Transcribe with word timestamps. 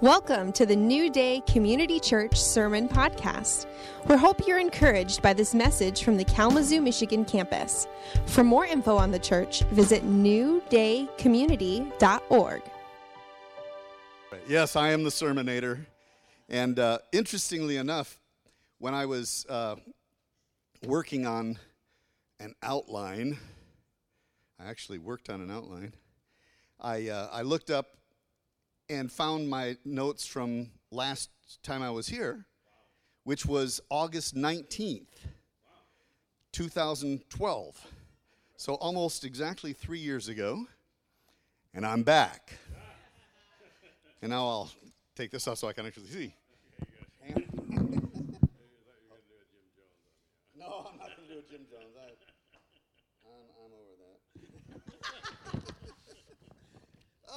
Welcome 0.00 0.52
to 0.52 0.64
the 0.64 0.76
New 0.76 1.10
Day 1.10 1.42
Community 1.48 1.98
Church 1.98 2.40
Sermon 2.40 2.88
Podcast. 2.88 3.66
We 4.06 4.16
hope 4.16 4.46
you're 4.46 4.60
encouraged 4.60 5.22
by 5.22 5.32
this 5.32 5.56
message 5.56 6.04
from 6.04 6.16
the 6.16 6.24
Kalamazoo, 6.24 6.80
Michigan 6.80 7.24
campus. 7.24 7.88
For 8.26 8.44
more 8.44 8.64
info 8.64 8.96
on 8.96 9.10
the 9.10 9.18
church, 9.18 9.62
visit 9.72 10.04
newdaycommunity.org. 10.04 12.62
Yes, 14.46 14.76
I 14.76 14.90
am 14.90 15.02
the 15.02 15.10
sermonator. 15.10 15.84
And 16.48 16.78
uh, 16.78 16.98
interestingly 17.10 17.76
enough, 17.76 18.20
when 18.78 18.94
I 18.94 19.06
was 19.06 19.46
uh, 19.48 19.74
working 20.86 21.26
on 21.26 21.58
an 22.38 22.54
outline, 22.62 23.36
I 24.60 24.66
actually 24.66 24.98
worked 24.98 25.28
on 25.28 25.40
an 25.40 25.50
outline, 25.50 25.92
I, 26.80 27.08
uh, 27.08 27.30
I 27.32 27.42
looked 27.42 27.72
up 27.72 27.97
and 28.90 29.12
found 29.12 29.48
my 29.48 29.76
notes 29.84 30.26
from 30.26 30.70
last 30.90 31.30
time 31.62 31.82
I 31.82 31.90
was 31.90 32.08
here, 32.08 32.46
which 33.24 33.44
was 33.44 33.80
August 33.90 34.34
19th, 34.34 35.08
2012. 36.52 37.86
So 38.56 38.74
almost 38.74 39.24
exactly 39.24 39.72
three 39.72 40.00
years 40.00 40.28
ago, 40.28 40.66
and 41.74 41.86
I'm 41.86 42.02
back. 42.02 42.58
And 44.20 44.30
now 44.30 44.48
I'll 44.48 44.70
take 45.14 45.30
this 45.30 45.46
off 45.46 45.58
so 45.58 45.68
I 45.68 45.72
can 45.72 45.86
actually 45.86 46.08
see. 46.08 46.34
no, 47.28 47.36
I'm 50.90 50.98
not 50.98 51.14
going 51.16 51.28
to 51.28 51.34
do 51.34 51.38
a 51.38 51.42
Jim 51.48 51.66
Jones. 51.70 51.94
I, 51.96 52.10
I'm, 53.22 53.46
I'm 53.54 53.72
over 53.72 53.94
that. 54.02 54.18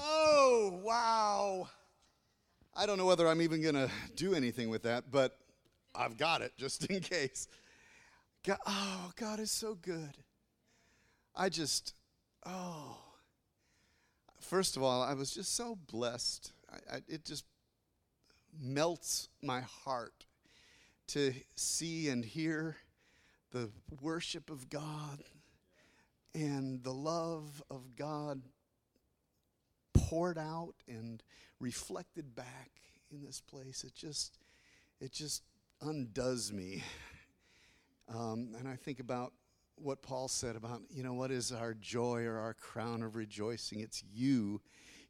Oh, 0.02 0.80
wow. 0.84 1.70
I 2.76 2.86
don't 2.86 2.98
know 2.98 3.06
whether 3.06 3.28
I'm 3.28 3.42
even 3.42 3.62
going 3.62 3.76
to 3.76 3.90
do 4.16 4.34
anything 4.34 4.70
with 4.70 4.84
that, 4.84 5.12
but 5.12 5.38
I've 5.94 6.18
got 6.18 6.42
it 6.42 6.54
just 6.58 6.86
in 6.90 7.02
case. 7.02 7.48
God, 8.44 8.58
oh, 8.66 9.12
God 9.16 9.40
is 9.40 9.52
so 9.52 9.76
good. 9.76 10.18
I 11.36 11.50
just, 11.50 11.94
oh. 12.46 12.98
First 14.40 14.76
of 14.76 14.84
all, 14.84 15.04
I 15.04 15.14
was 15.14 15.32
just 15.32 15.56
so 15.56 15.78
blessed. 15.92 16.52
I, 16.72 16.96
I, 16.96 17.00
it 17.08 17.24
just 17.24 17.46
melts 18.60 19.30
my 19.42 19.62
heart 19.62 20.26
to 21.08 21.34
see 21.56 22.10
and 22.10 22.26
hear 22.26 22.78
the 23.52 23.70
worship 24.02 24.50
of 24.50 24.70
God 24.70 25.24
and 26.34 26.84
the 26.84 26.94
love 26.94 27.62
of 27.70 27.96
God 27.96 28.42
poured 29.94 30.38
out 30.38 30.74
and 30.88 31.24
reflected 31.60 32.36
back 32.36 32.72
in 33.12 33.24
this 33.24 33.42
place. 33.42 33.84
It 33.84 33.96
just, 33.96 34.40
it 35.00 35.12
just 35.12 35.44
undoes 35.82 36.52
me. 36.52 36.84
Um, 38.14 38.56
and 38.58 38.68
I 38.68 38.76
think 38.76 39.00
about 39.00 39.34
what 39.76 40.02
Paul 40.02 40.28
said 40.28 40.56
about, 40.56 40.82
you 40.90 41.04
know, 41.04 41.14
what 41.14 41.32
is 41.32 41.52
our 41.52 41.74
joy 41.74 42.26
or 42.26 42.38
our 42.40 42.54
crown 42.54 43.04
of 43.04 43.16
rejoicing? 43.16 43.80
It's 43.80 44.04
you 44.12 44.62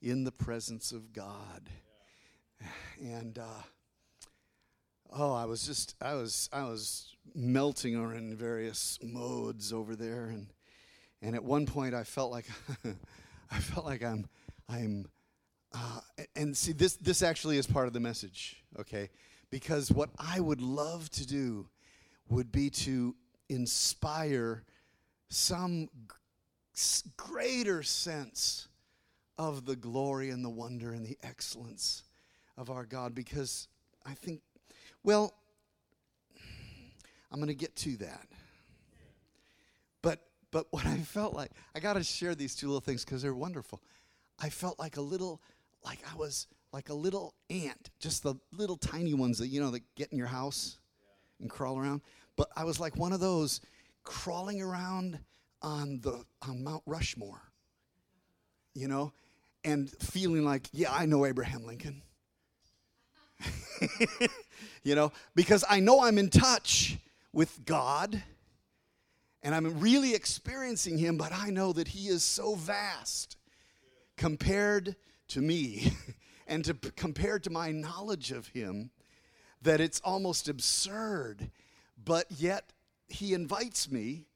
in 0.01 0.23
the 0.23 0.31
presence 0.31 0.91
of 0.91 1.13
God. 1.13 1.69
And 2.99 3.39
uh, 3.39 3.63
oh, 5.11 5.33
I 5.33 5.45
was 5.45 5.65
just, 5.65 5.95
I 6.01 6.13
was, 6.13 6.49
I 6.53 6.63
was 6.63 7.15
melting 7.33 7.95
or 7.95 8.13
in 8.13 8.35
various 8.35 8.99
modes 9.01 9.73
over 9.73 9.95
there, 9.95 10.25
and 10.25 10.47
and 11.21 11.35
at 11.35 11.43
one 11.43 11.65
point 11.65 11.93
I 11.93 12.03
felt 12.03 12.31
like, 12.31 12.45
I 13.51 13.59
felt 13.59 13.85
like 13.85 14.03
I'm, 14.03 14.27
I'm, 14.69 15.05
uh, 15.73 15.99
and 16.35 16.55
see 16.55 16.73
this, 16.73 16.95
this 16.97 17.21
actually 17.21 17.57
is 17.57 17.67
part 17.67 17.87
of 17.87 17.93
the 17.93 17.99
message, 17.99 18.63
okay? 18.79 19.09
Because 19.49 19.91
what 19.91 20.09
I 20.17 20.39
would 20.39 20.61
love 20.61 21.09
to 21.11 21.27
do 21.27 21.67
would 22.29 22.51
be 22.51 22.69
to 22.69 23.15
inspire 23.49 24.63
some 25.29 25.89
greater 27.17 27.83
sense 27.83 28.67
of 29.37 29.65
the 29.65 29.75
glory 29.75 30.29
and 30.29 30.43
the 30.43 30.49
wonder 30.49 30.93
and 30.93 31.05
the 31.05 31.17
excellence 31.23 32.03
of 32.57 32.69
our 32.69 32.85
God 32.85 33.15
because 33.15 33.67
I 34.05 34.13
think, 34.13 34.41
well, 35.03 35.33
I'm 37.31 37.39
going 37.39 37.47
to 37.47 37.55
get 37.55 37.75
to 37.77 37.97
that. 37.97 38.27
But 40.01 40.19
but 40.51 40.67
what 40.71 40.85
I 40.85 40.97
felt 40.97 41.33
like, 41.33 41.51
I 41.73 41.79
got 41.79 41.93
to 41.93 42.03
share 42.03 42.35
these 42.35 42.55
two 42.55 42.67
little 42.67 42.81
things 42.81 43.05
because 43.05 43.21
they're 43.21 43.33
wonderful. 43.33 43.81
I 44.39 44.49
felt 44.49 44.79
like 44.79 44.97
a 44.97 45.01
little, 45.01 45.41
like 45.83 45.99
I 46.11 46.15
was 46.15 46.47
like 46.73 46.89
a 46.89 46.93
little 46.93 47.33
ant, 47.49 47.89
just 47.99 48.23
the 48.23 48.35
little 48.51 48.77
tiny 48.77 49.13
ones 49.13 49.37
that 49.39 49.47
you 49.47 49.61
know 49.61 49.71
that 49.71 49.83
get 49.95 50.11
in 50.11 50.17
your 50.17 50.27
house 50.27 50.79
and 51.39 51.49
crawl 51.49 51.77
around. 51.77 52.01
But 52.35 52.49
I 52.55 52.63
was 52.63 52.79
like 52.79 52.95
one 52.95 53.13
of 53.13 53.19
those 53.19 53.61
crawling 54.03 54.61
around 54.61 55.19
on 55.61 55.99
the 56.01 56.23
on 56.47 56.63
Mount 56.63 56.83
Rushmore, 56.85 57.41
you 58.73 58.87
know, 58.87 59.11
and 59.63 59.89
feeling 59.99 60.45
like, 60.45 60.69
yeah, 60.71 60.91
I 60.91 61.05
know 61.05 61.25
Abraham 61.25 61.65
Lincoln. 61.65 62.01
you 64.83 64.95
know, 64.95 65.11
because 65.35 65.63
I 65.69 65.79
know 65.79 66.03
I'm 66.03 66.17
in 66.17 66.29
touch 66.29 66.97
with 67.33 67.65
God 67.65 68.21
and 69.43 69.55
I'm 69.55 69.79
really 69.79 70.13
experiencing 70.13 70.97
Him, 70.97 71.17
but 71.17 71.31
I 71.33 71.49
know 71.49 71.73
that 71.73 71.89
He 71.89 72.07
is 72.07 72.23
so 72.23 72.55
vast 72.55 73.37
compared 74.21 74.95
to 75.27 75.41
me 75.41 75.91
and 76.47 76.63
to 76.63 76.75
compared 76.75 77.43
to 77.43 77.49
my 77.49 77.71
knowledge 77.71 78.31
of 78.31 78.47
Him 78.49 78.91
that 79.63 79.81
it's 79.81 79.99
almost 80.01 80.47
absurd. 80.47 81.49
But 82.03 82.27
yet, 82.29 82.71
He 83.07 83.33
invites 83.33 83.89
me 83.89 84.27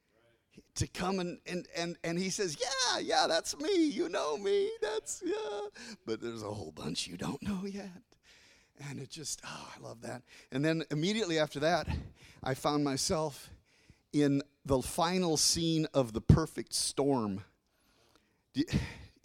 to 0.75 0.87
come 0.87 1.19
and, 1.19 1.37
and, 1.45 1.67
and, 1.77 1.97
and 2.03 2.17
he 2.17 2.31
says, 2.31 2.57
Yeah, 2.59 2.99
yeah, 2.99 3.27
that's 3.27 3.57
me. 3.59 3.85
You 3.85 4.09
know 4.09 4.37
me. 4.37 4.71
That's, 4.81 5.21
yeah. 5.23 5.67
But 6.05 6.19
there's 6.19 6.41
a 6.41 6.51
whole 6.51 6.71
bunch 6.71 7.07
you 7.07 7.17
don't 7.17 7.41
know 7.43 7.61
yet. 7.65 8.01
And 8.89 8.99
it 8.99 9.11
just, 9.11 9.41
oh, 9.45 9.73
I 9.77 9.87
love 9.87 10.01
that. 10.01 10.23
And 10.51 10.65
then 10.65 10.83
immediately 10.89 11.37
after 11.37 11.59
that, 11.59 11.87
I 12.43 12.55
found 12.55 12.83
myself 12.83 13.49
in 14.11 14.41
the 14.65 14.81
final 14.81 15.37
scene 15.37 15.87
of 15.93 16.13
The 16.13 16.21
Perfect 16.21 16.73
Storm. 16.73 17.43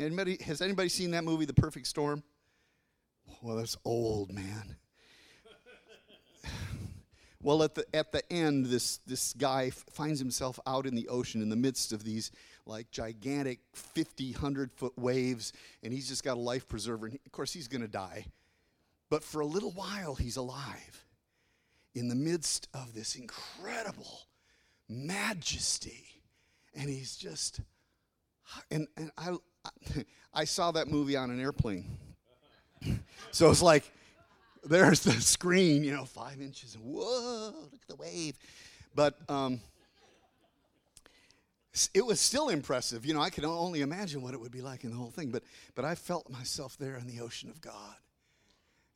Anybody, 0.01 0.39
has 0.47 0.63
anybody 0.63 0.89
seen 0.89 1.11
that 1.11 1.25
movie, 1.25 1.45
The 1.45 1.53
Perfect 1.53 1.87
Storm? 1.87 2.23
Well, 3.43 3.57
that's 3.57 3.77
old, 3.85 4.33
man. 4.33 4.77
Well, 7.43 7.63
at 7.63 7.75
the 7.75 7.87
at 7.97 8.13
the 8.13 8.23
end, 8.31 8.67
this 8.67 8.99
this 9.07 9.33
guy 9.33 9.69
f- 9.69 9.87
finds 9.91 10.19
himself 10.19 10.61
out 10.67 10.85
in 10.85 10.95
the 10.95 11.09
ocean 11.09 11.41
in 11.41 11.49
the 11.49 11.57
midst 11.57 11.91
of 11.91 12.05
these 12.05 12.31
like 12.67 12.91
gigantic 12.91 13.61
50, 13.73 14.33
100 14.33 14.71
foot 14.75 14.93
waves, 14.99 15.55
and 15.83 15.91
he's 15.91 16.07
just 16.07 16.23
got 16.23 16.37
a 16.37 16.41
life 16.41 16.69
preserver. 16.69 17.07
And 17.07 17.15
he- 17.15 17.21
of 17.25 17.33
course, 17.33 17.51
he's 17.51 17.67
going 17.67 17.81
to 17.81 17.89
die, 17.89 18.27
but 19.09 19.25
for 19.25 19.41
a 19.41 19.47
little 19.47 19.71
while, 19.71 20.17
he's 20.17 20.37
alive 20.37 21.07
in 21.95 22.09
the 22.09 22.15
midst 22.15 22.69
of 22.75 22.93
this 22.93 23.15
incredible 23.15 24.27
majesty, 24.87 26.23
and 26.75 26.91
he's 26.91 27.17
just 27.17 27.63
and 28.71 28.87
and 28.99 29.11
I 29.17 29.37
I 30.35 30.45
saw 30.45 30.71
that 30.73 30.89
movie 30.89 31.17
on 31.17 31.31
an 31.31 31.41
airplane, 31.41 31.85
so 33.31 33.51
it's 33.51 33.63
like 33.63 33.91
there's 34.65 35.01
the 35.01 35.13
screen, 35.13 35.85
you 35.85 35.93
know, 35.93 36.05
five 36.05 36.41
inches. 36.41 36.77
Whoa, 36.81 37.53
look 37.55 37.83
at 37.83 37.89
the 37.89 37.97
wave. 37.97 38.37
But 38.95 39.17
um, 39.29 39.61
it 41.95 42.05
was 42.05 42.21
still 42.21 42.49
impressive. 42.49 43.07
You 43.07 43.15
know, 43.15 43.21
I 43.21 43.31
could 43.31 43.45
only 43.45 43.81
imagine 43.83 44.23
what 44.23 44.35
it 44.35 44.41
would 44.41 44.53
be 44.53 44.61
like 44.61 44.85
in 44.85 44.91
the 44.91 44.97
whole 44.97 45.11
thing. 45.11 45.31
But, 45.31 45.45
but 45.75 45.85
I 45.85 45.95
felt 45.95 46.29
myself 46.29 46.77
there 46.79 46.97
in 46.97 47.07
the 47.07 47.21
ocean 47.21 47.49
of 47.49 47.61
God. 47.61 47.95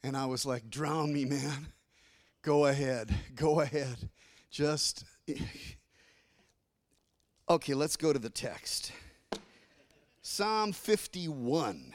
And 0.02 0.16
I 0.16 0.26
was 0.26 0.44
like, 0.44 0.68
drown 0.68 1.12
me, 1.12 1.24
man. 1.24 1.68
Go 2.42 2.66
ahead. 2.66 3.14
Go 3.34 3.60
ahead. 3.60 3.96
Just. 4.50 5.04
Okay, 7.46 7.74
let's 7.74 7.98
go 7.98 8.10
to 8.10 8.18
the 8.18 8.30
text. 8.30 8.90
Psalm 10.26 10.72
51. 10.72 11.92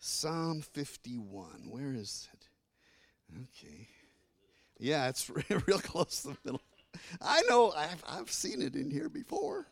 Psalm 0.00 0.60
51. 0.60 1.68
Where 1.70 1.94
is 1.94 2.28
it? 2.32 2.48
Okay. 3.42 3.86
Yeah, 4.80 5.08
it's 5.08 5.30
real 5.66 5.78
close 5.78 6.22
to 6.22 6.28
the 6.30 6.36
middle. 6.44 6.62
I 7.22 7.42
know, 7.48 7.70
I've, 7.70 8.02
I've 8.08 8.30
seen 8.30 8.60
it 8.60 8.74
in 8.74 8.90
here 8.90 9.08
before. 9.08 9.68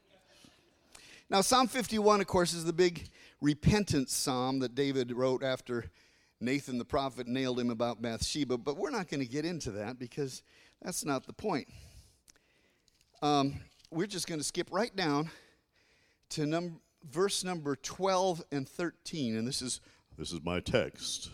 Now, 1.28 1.40
Psalm 1.40 1.66
51, 1.66 2.20
of 2.20 2.28
course, 2.28 2.54
is 2.54 2.64
the 2.64 2.72
big 2.72 3.08
repentance 3.40 4.14
psalm 4.14 4.60
that 4.60 4.76
David 4.76 5.10
wrote 5.10 5.43
after 5.43 5.90
Nathan 6.40 6.78
the 6.78 6.84
prophet 6.84 7.26
nailed 7.26 7.58
him 7.58 7.70
about 7.70 8.00
Bathsheba, 8.00 8.58
but 8.58 8.76
we're 8.76 8.90
not 8.90 9.08
going 9.08 9.20
to 9.20 9.28
get 9.28 9.44
into 9.44 9.72
that 9.72 9.99
because 9.99 10.44
that's 10.81 11.04
not 11.04 11.26
the 11.26 11.32
point. 11.32 11.66
Um, 13.22 13.56
we're 13.90 14.06
just 14.06 14.28
going 14.28 14.40
to 14.40 14.46
skip 14.46 14.69
right 14.70 14.94
down 14.94 15.32
to 16.31 16.46
num- 16.46 16.81
verse 17.10 17.44
number 17.44 17.76
12 17.76 18.43
and 18.52 18.69
13, 18.69 19.37
and 19.37 19.46
this 19.46 19.62
is 19.62 19.81
this 20.19 20.32
is 20.32 20.40
my 20.44 20.60
text. 20.60 21.31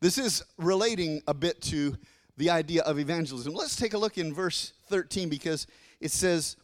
This 0.00 0.16
is 0.16 0.42
relating 0.56 1.22
a 1.26 1.34
bit 1.34 1.60
to 1.62 1.96
the 2.36 2.50
idea 2.50 2.82
of 2.82 2.98
evangelism. 2.98 3.52
Let's 3.52 3.76
take 3.76 3.92
a 3.92 3.98
look 3.98 4.16
in 4.16 4.32
verse 4.32 4.72
13 4.88 5.28
because 5.28 5.66
it 6.00 6.10
says, 6.10 6.56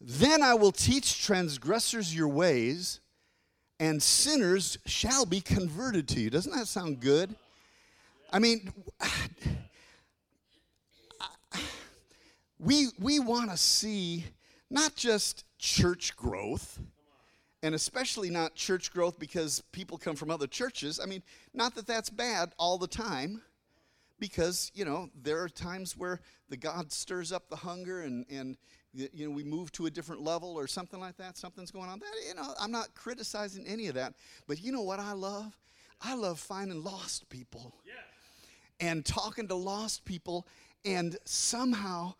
Then 0.00 0.42
I 0.42 0.54
will 0.54 0.72
teach 0.72 1.22
transgressors 1.22 2.14
your 2.14 2.28
ways, 2.28 3.00
and 3.78 4.02
sinners 4.02 4.78
shall 4.86 5.26
be 5.26 5.42
converted 5.42 6.08
to 6.08 6.20
you. 6.20 6.30
Doesn't 6.30 6.52
that 6.52 6.68
sound 6.68 7.00
good? 7.00 7.34
I 8.32 8.38
mean, 8.38 8.72
we, 12.58 12.88
we 12.98 13.20
want 13.20 13.50
to 13.50 13.56
see 13.58 14.24
not 14.70 14.94
just 14.94 15.44
church 15.58 16.16
growth, 16.16 16.78
and 17.62 17.74
especially 17.74 18.30
not 18.30 18.54
church 18.54 18.92
growth 18.92 19.18
because 19.18 19.62
people 19.72 19.98
come 19.98 20.16
from 20.16 20.30
other 20.30 20.46
churches. 20.46 20.98
I 21.00 21.06
mean, 21.06 21.22
not 21.52 21.74
that 21.74 21.86
that's 21.86 22.10
bad 22.10 22.52
all 22.58 22.78
the 22.78 22.86
time, 22.86 23.42
because, 24.20 24.70
you 24.74 24.84
know, 24.84 25.08
there 25.20 25.42
are 25.42 25.48
times 25.48 25.96
where 25.96 26.20
the 26.50 26.56
God 26.56 26.92
stirs 26.92 27.32
up 27.32 27.48
the 27.48 27.56
hunger 27.56 28.02
and, 28.02 28.26
and 28.30 28.56
you 28.92 29.26
know, 29.26 29.30
we 29.30 29.44
move 29.44 29.72
to 29.72 29.86
a 29.86 29.90
different 29.90 30.22
level 30.22 30.58
or 30.58 30.66
something 30.66 31.00
like 31.00 31.16
that, 31.16 31.36
something's 31.36 31.70
going 31.70 31.88
on. 31.88 32.00
That, 32.00 32.10
you 32.28 32.34
know, 32.34 32.54
I'm 32.60 32.70
not 32.70 32.94
criticizing 32.94 33.66
any 33.66 33.86
of 33.86 33.94
that. 33.94 34.14
But 34.46 34.60
you 34.60 34.72
know 34.72 34.82
what 34.82 35.00
I 35.00 35.12
love? 35.12 35.56
I 36.02 36.14
love 36.14 36.38
finding 36.38 36.82
lost 36.82 37.28
people 37.28 37.74
and 38.80 39.04
talking 39.04 39.48
to 39.48 39.54
lost 39.54 40.04
people 40.04 40.46
and 40.84 41.16
somehow 41.24 42.14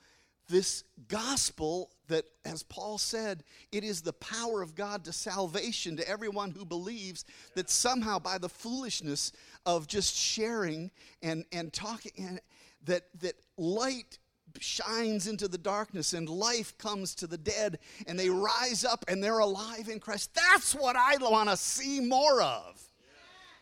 this 0.50 0.84
gospel 1.08 1.90
that, 2.08 2.24
as 2.44 2.62
Paul 2.62 2.98
said, 2.98 3.44
it 3.72 3.84
is 3.84 4.02
the 4.02 4.12
power 4.12 4.60
of 4.60 4.74
God 4.74 5.04
to 5.04 5.12
salvation 5.12 5.96
to 5.96 6.08
everyone 6.08 6.50
who 6.50 6.64
believes 6.64 7.24
that 7.54 7.70
somehow 7.70 8.18
by 8.18 8.36
the 8.36 8.48
foolishness 8.48 9.32
of 9.64 9.86
just 9.86 10.14
sharing 10.14 10.90
and, 11.22 11.44
and 11.52 11.72
talking, 11.72 12.12
and 12.18 12.40
that, 12.84 13.04
that 13.20 13.34
light 13.56 14.18
shines 14.58 15.28
into 15.28 15.46
the 15.46 15.58
darkness 15.58 16.12
and 16.12 16.28
life 16.28 16.76
comes 16.76 17.14
to 17.14 17.26
the 17.26 17.38
dead 17.38 17.78
and 18.06 18.18
they 18.18 18.28
rise 18.28 18.84
up 18.84 19.04
and 19.06 19.22
they're 19.22 19.38
alive 19.38 19.88
in 19.88 20.00
Christ. 20.00 20.34
That's 20.34 20.74
what 20.74 20.96
I 20.96 21.16
want 21.20 21.48
to 21.48 21.56
see 21.56 22.00
more 22.00 22.42
of. 22.42 22.82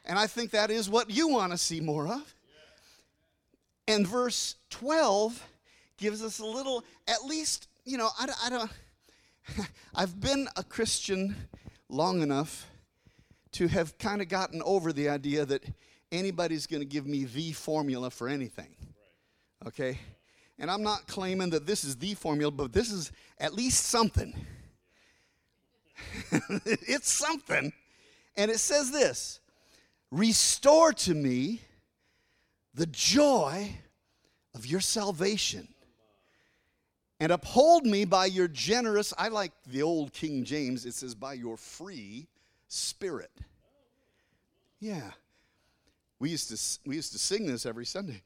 And 0.06 0.18
I 0.18 0.26
think 0.26 0.52
that 0.52 0.70
is 0.70 0.88
what 0.88 1.10
you 1.10 1.28
want 1.28 1.52
to 1.52 1.58
see 1.58 1.80
more 1.80 2.08
of. 2.08 2.34
And 3.86 4.06
verse 4.06 4.56
12 4.70 5.42
gives 5.98 6.22
us 6.22 6.38
a 6.38 6.46
little, 6.46 6.84
at 7.06 7.24
least, 7.24 7.68
you 7.84 7.98
know, 7.98 8.08
I, 8.18 8.28
I 8.44 8.50
don't, 8.50 8.70
I've 9.94 10.18
been 10.18 10.48
a 10.56 10.64
Christian 10.64 11.36
long 11.88 12.22
enough 12.22 12.66
to 13.52 13.68
have 13.68 13.98
kind 13.98 14.22
of 14.22 14.28
gotten 14.28 14.62
over 14.62 14.92
the 14.92 15.08
idea 15.08 15.44
that 15.44 15.64
anybody's 16.10 16.66
going 16.66 16.80
to 16.80 16.86
give 16.86 17.06
me 17.06 17.24
the 17.24 17.52
formula 17.52 18.10
for 18.10 18.28
anything. 18.28 18.74
Okay? 19.66 19.98
And 20.58 20.70
I'm 20.70 20.82
not 20.82 21.06
claiming 21.06 21.50
that 21.50 21.66
this 21.66 21.84
is 21.84 21.96
the 21.96 22.14
formula, 22.14 22.50
but 22.50 22.72
this 22.72 22.90
is 22.90 23.12
at 23.38 23.54
least 23.54 23.84
something. 23.86 24.34
it's 26.32 27.10
something. 27.10 27.72
And 28.36 28.50
it 28.50 28.58
says 28.58 28.90
this 28.90 29.40
Restore 30.10 30.92
to 30.92 31.14
me 31.14 31.60
the 32.74 32.86
joy 32.86 33.76
of 34.54 34.66
your 34.66 34.80
salvation 34.80 35.68
and 37.20 37.32
uphold 37.32 37.84
me 37.84 38.04
by 38.04 38.26
your 38.26 38.48
generous, 38.48 39.12
I 39.18 39.28
like 39.28 39.52
the 39.66 39.82
old 39.82 40.12
King 40.12 40.44
James, 40.44 40.86
it 40.86 40.94
says, 40.94 41.14
by 41.14 41.34
your 41.34 41.56
free 41.56 42.28
spirit. 42.68 43.32
Yeah. 44.80 45.10
We 46.20 46.30
used 46.30 46.48
to, 46.48 46.88
we 46.88 46.96
used 46.96 47.12
to 47.12 47.18
sing 47.18 47.46
this 47.46 47.66
every 47.66 47.86
Sunday. 47.86 48.22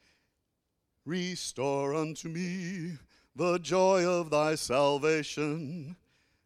Restore 1.04 1.94
unto 1.94 2.28
me 2.28 2.92
the 3.34 3.58
joy 3.58 4.04
of 4.06 4.30
thy 4.30 4.54
salvation, 4.54 5.96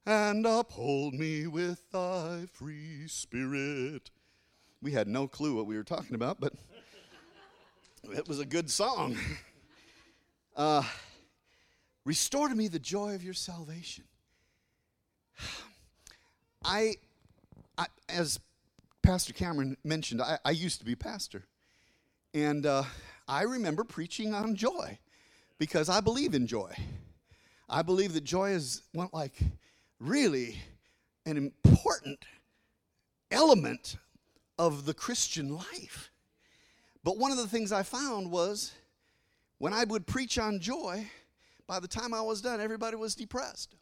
and 0.05 0.47
uphold 0.47 1.15
me 1.15 1.47
with 1.47 1.91
thy 1.91 2.47
free 2.53 3.09
spirit. 3.09 4.11
We 4.81 4.93
had 4.93 5.09
no 5.09 5.27
clue 5.27 5.57
what 5.57 5.67
we 5.67 5.77
were 5.77 5.83
talking 5.83 6.15
about, 6.15 6.41
but 6.41 6.53
it 8.13 8.29
was 8.29 8.39
a 8.39 8.47
good 8.47 8.71
song. 8.71 9.17
Uh, 10.57 10.83
Restore 12.07 12.49
to 12.49 12.55
me 12.55 12.69
the 12.69 12.79
joy 12.79 13.17
of 13.17 13.25
your 13.25 13.35
salvation. 13.35 14.05
I, 16.65 16.95
I 17.77 17.87
as 18.09 18.39
Pastor 19.03 19.33
Cameron 19.33 19.77
mentioned, 19.83 20.23
I, 20.23 20.39
I, 20.45 20.53
used 20.53 20.79
to 20.79 20.85
be 20.85 20.95
pastor. 20.95 21.43
And 22.33 22.65
uh, 22.65 22.85
I 23.27 23.43
remember 23.43 23.83
preaching 23.83 24.35
on 24.35 24.55
joy 24.55 24.99
because 25.59 25.89
I 25.89 26.01
believe 26.01 26.35
in 26.35 26.47
joy. 26.47 26.73
I 27.69 27.83
believe 27.83 28.13
that 28.15 28.23
joy 28.23 28.51
is 28.51 28.83
one, 28.93 29.09
like 29.13 29.39
really 29.99 30.61
an 31.25 31.37
important 31.37 32.25
element 33.33 33.97
of 34.61 34.87
the 34.87 34.95
Christian 34.95 35.57
life. 35.57 36.13
But 37.03 37.19
one 37.19 37.33
of 37.33 37.37
the 37.37 37.49
things 37.49 37.73
I 37.73 37.83
found 37.83 38.31
was 38.31 38.73
when 39.59 39.73
I 39.73 39.83
would 39.83 40.07
preach 40.07 40.39
on 40.39 40.61
joy, 40.61 41.11
by 41.67 41.81
the 41.81 41.89
time 41.89 42.15
I 42.15 42.21
was 42.21 42.41
done, 42.41 42.61
everybody 42.61 42.97
was 42.97 43.15
depressed. 43.15 43.75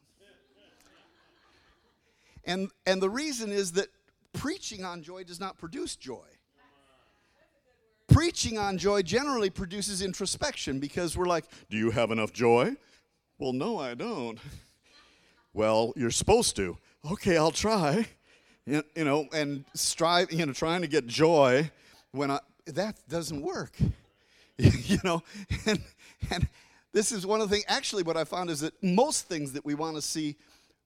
And, 2.46 2.70
and 2.86 3.00
the 3.00 3.10
reason 3.10 3.50
is 3.50 3.72
that 3.72 3.88
preaching 4.32 4.84
on 4.84 5.02
joy 5.02 5.24
does 5.24 5.40
not 5.40 5.58
produce 5.58 5.96
joy. 5.96 6.26
Preaching 8.08 8.58
on 8.58 8.76
joy 8.76 9.02
generally 9.02 9.48
produces 9.48 10.02
introspection 10.02 10.78
because 10.78 11.16
we're 11.16 11.26
like, 11.26 11.46
Do 11.70 11.76
you 11.76 11.90
have 11.90 12.10
enough 12.10 12.32
joy? 12.32 12.76
Well, 13.38 13.52
no, 13.52 13.78
I 13.78 13.94
don't. 13.94 14.38
well, 15.54 15.92
you're 15.96 16.10
supposed 16.10 16.54
to. 16.56 16.76
Okay, 17.10 17.36
I'll 17.36 17.50
try. 17.50 18.06
You 18.66 18.82
know, 18.96 19.26
and 19.32 19.64
strive, 19.74 20.32
you 20.32 20.44
know, 20.46 20.52
trying 20.52 20.82
to 20.82 20.86
get 20.86 21.06
joy 21.06 21.70
when 22.12 22.30
I, 22.30 22.40
that 22.66 22.96
doesn't 23.08 23.42
work. 23.42 23.72
you 24.58 24.98
know, 25.02 25.22
and, 25.66 25.80
and 26.30 26.48
this 26.94 27.10
is 27.10 27.26
one 27.26 27.40
of 27.40 27.50
the 27.50 27.56
things, 27.56 27.64
actually, 27.66 28.04
what 28.04 28.16
I 28.16 28.22
found 28.22 28.48
is 28.48 28.60
that 28.60 28.80
most 28.80 29.26
things 29.26 29.52
that 29.52 29.64
we 29.64 29.74
want 29.74 29.96
to 29.96 30.02
see 30.02 30.36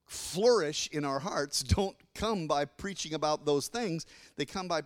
flourish 0.07 0.89
in 0.91 1.05
our 1.05 1.19
hearts 1.19 1.61
don't 1.63 1.95
come 2.15 2.47
by 2.47 2.65
preaching 2.65 3.13
about 3.13 3.45
those 3.45 3.67
things, 3.67 4.07
they 4.35 4.43
come 4.43 4.67
by 4.67 4.81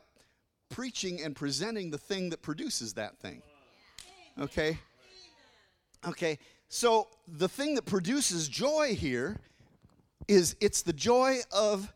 preaching 0.69 1.21
and 1.23 1.33
presenting 1.33 1.89
the 1.89 1.97
thing 1.97 2.29
that 2.29 2.41
produces 2.41 2.93
that 2.95 3.17
thing. 3.19 3.41
Okay? 4.37 4.77
Okay, 6.05 6.37
so 6.67 7.07
the 7.25 7.47
thing 7.47 7.75
that 7.75 7.85
produces 7.85 8.49
joy 8.49 8.93
here 8.93 9.39
is 10.27 10.57
it's 10.59 10.81
the 10.81 10.91
joy 10.91 11.37
of 11.53 11.93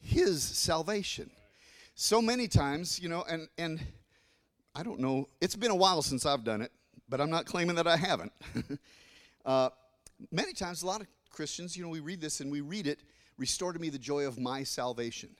his 0.00 0.42
salvation. 0.42 1.30
So 1.94 2.20
many 2.20 2.46
times, 2.46 3.00
you 3.00 3.08
know, 3.08 3.24
and 3.26 3.48
and 3.56 3.80
I 4.78 4.84
don't 4.84 5.00
know. 5.00 5.28
It's 5.40 5.56
been 5.56 5.72
a 5.72 5.76
while 5.76 6.02
since 6.02 6.24
I've 6.24 6.44
done 6.44 6.62
it, 6.62 6.70
but 7.08 7.20
I'm 7.20 7.30
not 7.30 7.46
claiming 7.46 7.74
that 7.74 7.88
I 7.88 7.96
haven't. 7.96 8.32
uh, 9.44 9.70
many 10.30 10.52
times, 10.52 10.84
a 10.84 10.86
lot 10.86 11.00
of 11.00 11.08
Christians, 11.30 11.76
you 11.76 11.82
know, 11.82 11.88
we 11.88 11.98
read 11.98 12.20
this 12.20 12.38
and 12.38 12.48
we 12.48 12.60
read 12.60 12.86
it, 12.86 13.00
restore 13.38 13.72
to 13.72 13.78
me 13.80 13.88
the 13.88 13.98
joy 13.98 14.24
of 14.24 14.38
my 14.38 14.62
salvation. 14.62 15.30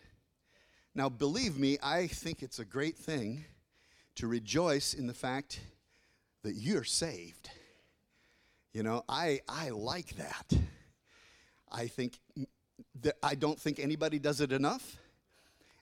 Now, 0.93 1.09
believe 1.09 1.57
me, 1.57 1.79
I 1.81 2.09
think 2.09 2.43
it's 2.43 2.59
a 2.59 2.65
great 2.65 2.99
thing 2.99 3.45
to 4.17 4.27
rejoice 4.27 4.93
in 4.93 5.07
the 5.07 5.15
fact 5.15 5.61
that 6.43 6.55
you're 6.55 6.83
saved. 6.83 7.49
You 8.73 8.83
know, 8.83 9.05
I, 9.09 9.43
I 9.49 9.69
like 9.69 10.17
that. 10.17 10.53
I 11.71 11.87
think 11.87 12.19
that 13.03 13.15
I 13.23 13.37
don't 13.37 13.61
think 13.61 13.79
anybody 13.79 14.19
does 14.19 14.41
it 14.41 14.51
enough. 14.51 14.97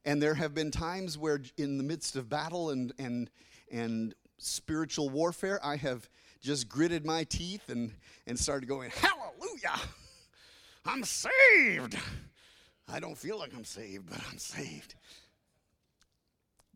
And 0.06 0.22
there 0.22 0.34
have 0.34 0.54
been 0.54 0.70
times 0.70 1.18
where, 1.18 1.40
in 1.58 1.78
the 1.78 1.84
midst 1.84 2.14
of 2.14 2.28
battle 2.28 2.70
and, 2.70 2.92
and, 2.96 3.28
and 3.72 4.14
spiritual 4.38 5.08
warfare, 5.08 5.58
I 5.64 5.75
have 5.76 6.08
just 6.40 6.68
gritted 6.68 7.04
my 7.04 7.25
teeth 7.25 7.68
and, 7.68 7.90
and 8.25 8.38
started 8.38 8.68
going, 8.68 8.90
Hallelujah! 8.90 9.80
I'm 10.86 11.02
saved! 11.02 11.98
I 12.88 13.00
don't 13.00 13.18
feel 13.18 13.36
like 13.36 13.52
I'm 13.52 13.64
saved, 13.64 14.08
but 14.08 14.20
I'm 14.30 14.38
saved. 14.38 14.94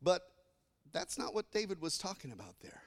But 0.03 0.23
that's 0.93 1.17
not 1.17 1.33
what 1.33 1.53
David 1.53 1.81
was 1.81 1.99
talking 1.99 2.33
about 2.33 2.57
there. 2.61 2.83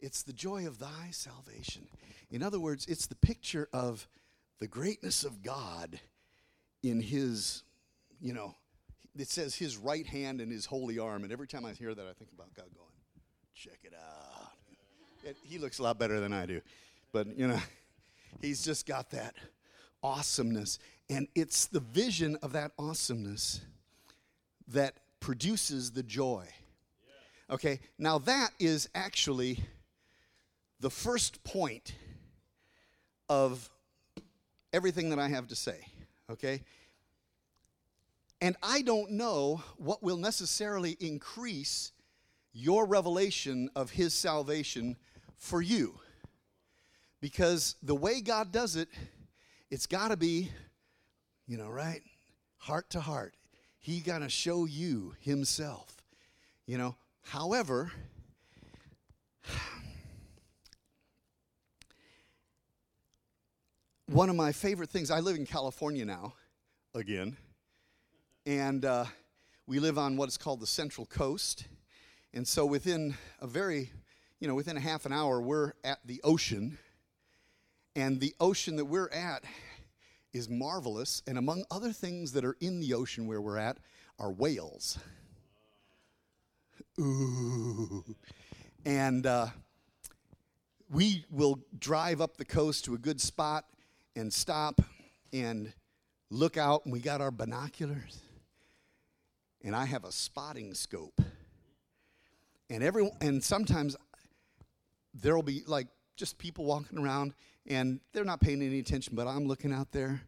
It's 0.00 0.22
the 0.22 0.34
joy 0.34 0.66
of 0.66 0.78
thy 0.78 1.08
salvation. 1.12 1.86
In 2.30 2.42
other 2.42 2.60
words, 2.60 2.84
it's 2.86 3.06
the 3.06 3.14
picture 3.14 3.70
of 3.72 4.06
the 4.58 4.68
greatness 4.68 5.24
of 5.24 5.42
God 5.42 5.98
in 6.82 7.00
his, 7.00 7.62
you 8.20 8.34
know, 8.34 8.54
it 9.18 9.28
says 9.28 9.54
his 9.54 9.76
right 9.76 10.06
hand 10.06 10.40
and 10.40 10.50
his 10.50 10.66
holy 10.66 10.98
arm. 10.98 11.24
And 11.24 11.32
every 11.32 11.46
time 11.46 11.64
I 11.64 11.72
hear 11.72 11.94
that, 11.94 12.06
I 12.06 12.12
think 12.12 12.32
about 12.32 12.54
God 12.54 12.66
going, 12.74 12.88
check 13.54 13.78
it 13.84 13.94
out. 13.94 14.52
It, 15.24 15.36
he 15.42 15.58
looks 15.58 15.78
a 15.78 15.82
lot 15.82 15.98
better 15.98 16.20
than 16.20 16.32
I 16.32 16.46
do. 16.46 16.60
But, 17.12 17.36
you 17.36 17.48
know, 17.48 17.60
he's 18.40 18.64
just 18.64 18.86
got 18.86 19.10
that 19.10 19.34
awesomeness. 20.02 20.78
And 21.08 21.28
it's 21.34 21.66
the 21.66 21.80
vision 21.80 22.36
of 22.42 22.52
that 22.52 22.72
awesomeness 22.78 23.60
that 24.68 24.94
produces 25.18 25.90
the 25.90 26.02
joy. 26.02 26.46
Okay, 27.50 27.80
now 27.98 28.18
that 28.18 28.50
is 28.60 28.88
actually 28.94 29.58
the 30.78 30.90
first 30.90 31.42
point 31.42 31.94
of 33.28 33.68
everything 34.72 35.10
that 35.10 35.18
I 35.18 35.28
have 35.28 35.48
to 35.48 35.56
say. 35.56 35.78
Okay? 36.30 36.62
And 38.40 38.56
I 38.62 38.82
don't 38.82 39.12
know 39.12 39.62
what 39.76 40.02
will 40.02 40.16
necessarily 40.16 40.96
increase 40.98 41.92
your 42.52 42.86
revelation 42.86 43.68
of 43.76 43.90
His 43.90 44.14
salvation 44.14 44.96
for 45.36 45.60
you. 45.60 46.00
Because 47.20 47.76
the 47.82 47.94
way 47.94 48.22
God 48.22 48.50
does 48.50 48.76
it, 48.76 48.88
it's 49.70 49.86
got 49.86 50.08
to 50.08 50.16
be, 50.16 50.50
you 51.46 51.58
know, 51.58 51.68
right? 51.68 52.00
Heart 52.56 52.88
to 52.90 53.00
heart. 53.00 53.34
He 53.78 54.00
got 54.00 54.18
to 54.20 54.30
show 54.30 54.64
you 54.64 55.14
Himself. 55.20 55.96
You 56.66 56.78
know, 56.78 56.96
however, 57.22 57.92
one 64.06 64.30
of 64.30 64.36
my 64.36 64.52
favorite 64.52 64.88
things, 64.88 65.10
I 65.10 65.20
live 65.20 65.36
in 65.36 65.44
California 65.44 66.06
now, 66.06 66.32
again, 66.94 67.36
and 68.50 68.84
uh, 68.84 69.04
we 69.68 69.78
live 69.78 69.96
on 69.96 70.16
what 70.16 70.28
is 70.28 70.36
called 70.36 70.58
the 70.58 70.66
Central 70.66 71.06
Coast. 71.06 71.66
And 72.34 72.48
so 72.48 72.66
within 72.66 73.14
a 73.40 73.46
very, 73.46 73.92
you 74.40 74.48
know, 74.48 74.56
within 74.56 74.76
a 74.76 74.80
half 74.80 75.06
an 75.06 75.12
hour, 75.12 75.40
we're 75.40 75.74
at 75.84 76.00
the 76.04 76.20
ocean. 76.24 76.76
And 77.94 78.18
the 78.18 78.34
ocean 78.40 78.74
that 78.74 78.86
we're 78.86 79.08
at 79.10 79.44
is 80.32 80.48
marvelous. 80.48 81.22
And 81.28 81.38
among 81.38 81.62
other 81.70 81.92
things 81.92 82.32
that 82.32 82.44
are 82.44 82.56
in 82.60 82.80
the 82.80 82.92
ocean 82.92 83.28
where 83.28 83.40
we're 83.40 83.56
at 83.56 83.78
are 84.18 84.32
whales. 84.32 84.98
Ooh. 86.98 88.04
And 88.84 89.26
uh, 89.26 89.46
we 90.90 91.24
will 91.30 91.60
drive 91.78 92.20
up 92.20 92.36
the 92.36 92.44
coast 92.44 92.84
to 92.86 92.94
a 92.94 92.98
good 92.98 93.20
spot 93.20 93.66
and 94.16 94.32
stop 94.32 94.82
and 95.32 95.72
look 96.30 96.56
out, 96.56 96.84
and 96.84 96.92
we 96.92 96.98
got 96.98 97.20
our 97.20 97.30
binoculars. 97.30 98.22
And 99.62 99.76
I 99.76 99.84
have 99.84 100.04
a 100.04 100.12
spotting 100.12 100.74
scope. 100.74 101.20
And 102.68 102.82
every 102.82 103.10
and 103.20 103.42
sometimes 103.42 103.96
there'll 105.14 105.42
be 105.42 105.62
like 105.66 105.88
just 106.16 106.38
people 106.38 106.64
walking 106.64 106.98
around 106.98 107.34
and 107.66 108.00
they're 108.12 108.24
not 108.24 108.40
paying 108.40 108.62
any 108.62 108.78
attention, 108.78 109.14
but 109.16 109.26
I'm 109.26 109.46
looking 109.46 109.72
out 109.72 109.92
there 109.92 110.22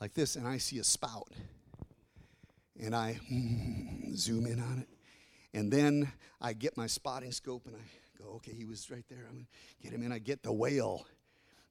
like 0.00 0.14
this 0.14 0.36
and 0.36 0.46
I 0.46 0.58
see 0.58 0.78
a 0.78 0.84
spout. 0.84 1.32
And 2.80 2.96
I 2.96 3.20
zoom 4.16 4.46
in 4.46 4.60
on 4.60 4.78
it. 4.78 4.88
And 5.54 5.70
then 5.70 6.10
I 6.40 6.54
get 6.54 6.76
my 6.76 6.86
spotting 6.86 7.30
scope 7.30 7.66
and 7.66 7.76
I 7.76 8.22
go, 8.22 8.30
okay, 8.36 8.52
he 8.52 8.64
was 8.64 8.90
right 8.90 9.04
there. 9.08 9.26
I'm 9.28 9.46
to 9.46 9.82
get 9.82 9.92
him 9.92 10.02
in. 10.02 10.12
I 10.12 10.18
get 10.18 10.42
the 10.42 10.52
whale 10.52 11.06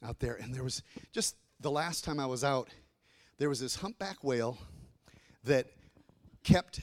out 0.04 0.20
there. 0.20 0.36
And 0.36 0.54
there 0.54 0.64
was 0.64 0.84
just 1.12 1.36
the 1.60 1.72
last 1.72 2.04
time 2.04 2.20
I 2.20 2.26
was 2.26 2.44
out, 2.44 2.70
there 3.38 3.50
was 3.50 3.60
this 3.60 3.76
humpback 3.76 4.24
whale 4.24 4.58
that 5.44 5.68
kept 6.44 6.82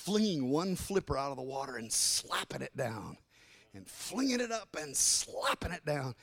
flinging 0.00 0.50
one 0.50 0.76
flipper 0.76 1.16
out 1.16 1.30
of 1.30 1.36
the 1.36 1.42
water 1.42 1.76
and 1.76 1.92
slapping 1.92 2.62
it 2.62 2.74
down 2.76 3.18
and 3.74 3.86
flinging 3.86 4.40
it 4.40 4.50
up 4.50 4.74
and 4.80 4.96
slapping 4.96 5.72
it 5.72 5.84
down. 5.84 6.14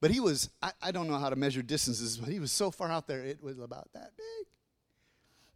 But 0.00 0.10
he 0.10 0.20
was, 0.20 0.50
I, 0.62 0.72
I 0.82 0.90
don't 0.90 1.06
know 1.06 1.18
how 1.18 1.28
to 1.28 1.36
measure 1.36 1.62
distances, 1.62 2.16
but 2.16 2.30
he 2.30 2.40
was 2.40 2.50
so 2.50 2.70
far 2.70 2.90
out 2.90 3.06
there, 3.06 3.22
it 3.22 3.42
was 3.42 3.58
about 3.58 3.88
that 3.92 4.12
big. 4.16 4.46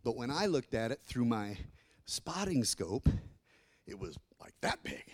But 0.05 0.17
when 0.17 0.31
I 0.31 0.47
looked 0.47 0.75
at 0.75 0.93
it 0.93 1.01
through 1.05 1.25
my 1.25 1.57
spotting 2.05 2.65
scope, 2.65 3.09
it 3.87 3.99
was 3.99 4.17
like 4.41 4.55
that 4.61 4.83
big. 4.83 5.05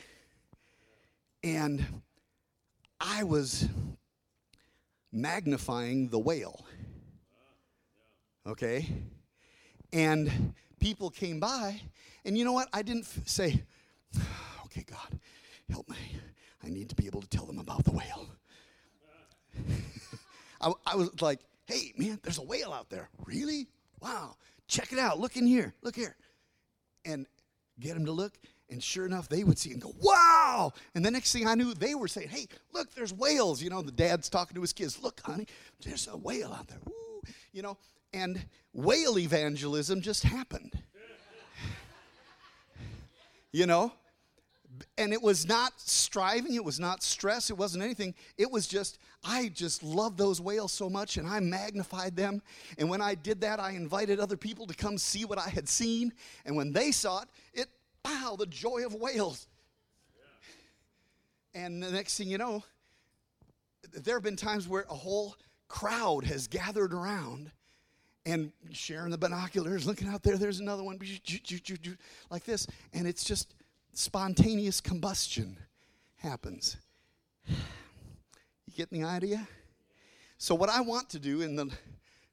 And 1.42 1.84
I 3.00 3.22
was 3.22 3.68
magnifying 5.12 6.08
the 6.08 6.18
whale. 6.18 6.64
Okay? 8.46 8.88
And 9.92 10.54
people 10.80 11.10
came 11.10 11.40
by, 11.40 11.80
and 12.24 12.36
you 12.36 12.44
know 12.44 12.52
what? 12.52 12.68
I 12.72 12.82
didn't 12.82 13.04
f- 13.04 13.26
say, 13.26 13.62
okay, 14.66 14.84
God, 14.88 15.20
help 15.70 15.88
me. 15.88 15.96
I 16.64 16.68
need 16.68 16.88
to 16.88 16.94
be 16.94 17.06
able 17.06 17.22
to 17.22 17.28
tell 17.28 17.46
them 17.46 17.58
about 17.58 17.84
the 17.84 17.92
whale. 17.92 18.28
I, 20.60 20.72
I 20.86 20.96
was 20.96 21.20
like, 21.20 21.40
hey, 21.66 21.92
man, 21.96 22.18
there's 22.22 22.38
a 22.38 22.42
whale 22.42 22.72
out 22.72 22.90
there. 22.90 23.08
Really? 23.24 23.68
Wow. 24.00 24.36
Check 24.68 24.92
it 24.92 24.98
out. 24.98 25.20
Look 25.20 25.36
in 25.36 25.46
here. 25.46 25.74
Look 25.82 25.94
here. 25.94 26.16
And 27.04 27.26
get 27.78 27.94
them 27.94 28.04
to 28.06 28.12
look. 28.12 28.38
And 28.68 28.82
sure 28.82 29.06
enough, 29.06 29.28
they 29.28 29.44
would 29.44 29.58
see 29.58 29.70
and 29.70 29.80
go, 29.80 29.94
wow. 30.00 30.72
And 30.94 31.06
the 31.06 31.10
next 31.10 31.32
thing 31.32 31.46
I 31.46 31.54
knew, 31.54 31.72
they 31.72 31.94
were 31.94 32.08
saying, 32.08 32.28
hey, 32.28 32.48
look, 32.72 32.92
there's 32.94 33.12
whales. 33.12 33.62
You 33.62 33.70
know, 33.70 33.80
the 33.80 33.92
dad's 33.92 34.28
talking 34.28 34.56
to 34.56 34.60
his 34.60 34.72
kids, 34.72 35.00
look, 35.00 35.20
honey, 35.20 35.46
there's 35.84 36.08
a 36.08 36.16
whale 36.16 36.52
out 36.52 36.66
there. 36.66 36.80
Ooh. 36.88 37.22
You 37.52 37.62
know, 37.62 37.78
and 38.16 38.46
whale 38.72 39.18
evangelism 39.18 40.00
just 40.00 40.22
happened. 40.22 40.72
you 43.52 43.66
know? 43.66 43.92
And 44.98 45.12
it 45.12 45.22
was 45.22 45.46
not 45.46 45.72
striving, 45.76 46.54
it 46.54 46.64
was 46.64 46.80
not 46.80 47.02
stress, 47.02 47.50
it 47.50 47.56
wasn't 47.56 47.84
anything. 47.84 48.14
It 48.36 48.50
was 48.50 48.66
just, 48.66 48.98
I 49.24 49.48
just 49.48 49.82
loved 49.82 50.18
those 50.18 50.40
whales 50.40 50.72
so 50.72 50.90
much 50.90 51.16
and 51.18 51.26
I 51.26 51.40
magnified 51.40 52.16
them. 52.16 52.42
And 52.78 52.88
when 52.88 53.00
I 53.00 53.14
did 53.14 53.40
that, 53.42 53.60
I 53.60 53.72
invited 53.72 54.18
other 54.18 54.36
people 54.36 54.66
to 54.66 54.74
come 54.74 54.98
see 54.98 55.24
what 55.24 55.38
I 55.38 55.48
had 55.48 55.68
seen. 55.68 56.12
And 56.44 56.56
when 56.56 56.72
they 56.72 56.92
saw 56.92 57.22
it, 57.22 57.28
it 57.54 57.68
wow, 58.04 58.36
the 58.38 58.46
joy 58.46 58.84
of 58.84 58.94
whales. 58.94 59.46
And 61.54 61.82
the 61.82 61.90
next 61.90 62.18
thing 62.18 62.28
you 62.28 62.38
know, 62.38 62.62
there 63.92 64.16
have 64.16 64.22
been 64.22 64.36
times 64.36 64.68
where 64.68 64.84
a 64.90 64.94
whole 64.94 65.36
crowd 65.68 66.24
has 66.24 66.46
gathered 66.46 66.92
around 66.92 67.50
and 68.26 68.50
sharing 68.72 69.10
the 69.10 69.18
binoculars, 69.18 69.86
looking 69.86 70.08
out 70.08 70.22
there, 70.24 70.36
there's 70.36 70.58
another 70.58 70.82
one, 70.82 70.98
like 72.28 72.44
this. 72.44 72.66
And 72.92 73.06
it's 73.06 73.24
just 73.24 73.54
spontaneous 73.94 74.80
combustion 74.80 75.56
happens. 76.16 76.76
You 77.46 77.54
getting 78.76 79.02
the 79.02 79.08
idea? 79.08 79.46
So, 80.38 80.54
what 80.54 80.68
I 80.68 80.80
want 80.80 81.08
to 81.10 81.20
do 81.20 81.40
in 81.40 81.54
the 81.54 81.70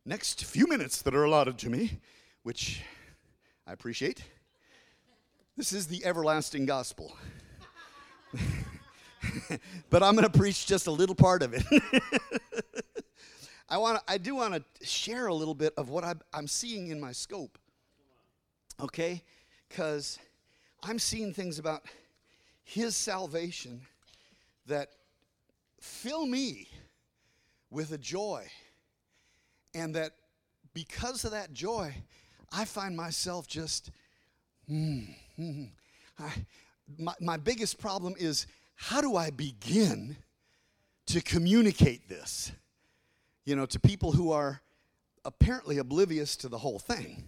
next 0.04 0.44
few 0.44 0.68
minutes 0.68 1.04
that 1.04 1.14
are 1.16 1.24
allotted 1.24 1.60
to 1.60 1.70
me, 1.70 2.00
which 2.42 2.82
I 3.68 3.72
appreciate, 3.72 4.24
this 5.56 5.72
is 5.72 5.86
the 5.88 6.04
everlasting 6.04 6.66
gospel. 6.66 7.16
but 9.92 10.02
I'm 10.02 10.16
going 10.16 10.30
to 10.30 10.38
preach 10.38 10.66
just 10.66 10.88
a 10.88 10.92
little 10.92 11.16
part 11.16 11.44
of 11.44 11.54
it. 11.54 11.64
I 13.70 13.78
want 13.78 14.02
I 14.08 14.18
do 14.18 14.36
want 14.36 14.54
to 14.54 14.86
share 14.86 15.28
a 15.28 15.34
little 15.34 15.56
bit 15.56 15.74
of 15.78 15.90
what 15.90 16.04
I'm, 16.04 16.22
I'm 16.34 16.48
seeing 16.48 16.88
in 16.88 17.00
my 17.00 17.12
scope. 17.12 17.58
Okay? 18.80 19.24
Cuz 19.70 20.20
I'm 20.84 21.00
seeing 21.00 21.34
things 21.34 21.60
about 21.60 21.84
his 22.64 22.96
salvation 22.96 23.82
that 24.68 24.90
fill 25.80 26.26
me 26.26 26.68
with 27.70 27.92
a 27.92 27.98
joy. 27.98 28.50
And 29.74 29.96
that 29.96 30.14
because 30.74 31.26
of 31.26 31.32
that 31.32 31.54
joy, 31.54 31.96
I 32.52 32.66
find 32.66 32.96
myself 32.96 33.48
just 33.48 33.90
mm, 34.70 35.08
Mm-hmm. 35.40 36.24
I, 36.24 36.32
my, 36.98 37.14
my 37.20 37.38
biggest 37.38 37.80
problem 37.80 38.16
is 38.18 38.48
how 38.76 39.02
do 39.02 39.16
I 39.16 39.30
begin 39.30 40.18
to 41.08 41.22
communicate 41.22 42.08
this? 42.08 42.52
You 43.46 43.56
know, 43.56 43.66
to 43.66 43.80
people 43.80 44.12
who 44.12 44.32
are 44.32 44.62
apparently 45.26 45.78
oblivious 45.78 46.36
to 46.38 46.50
the 46.50 46.58
whole 46.58 46.80
thing. 46.80 47.24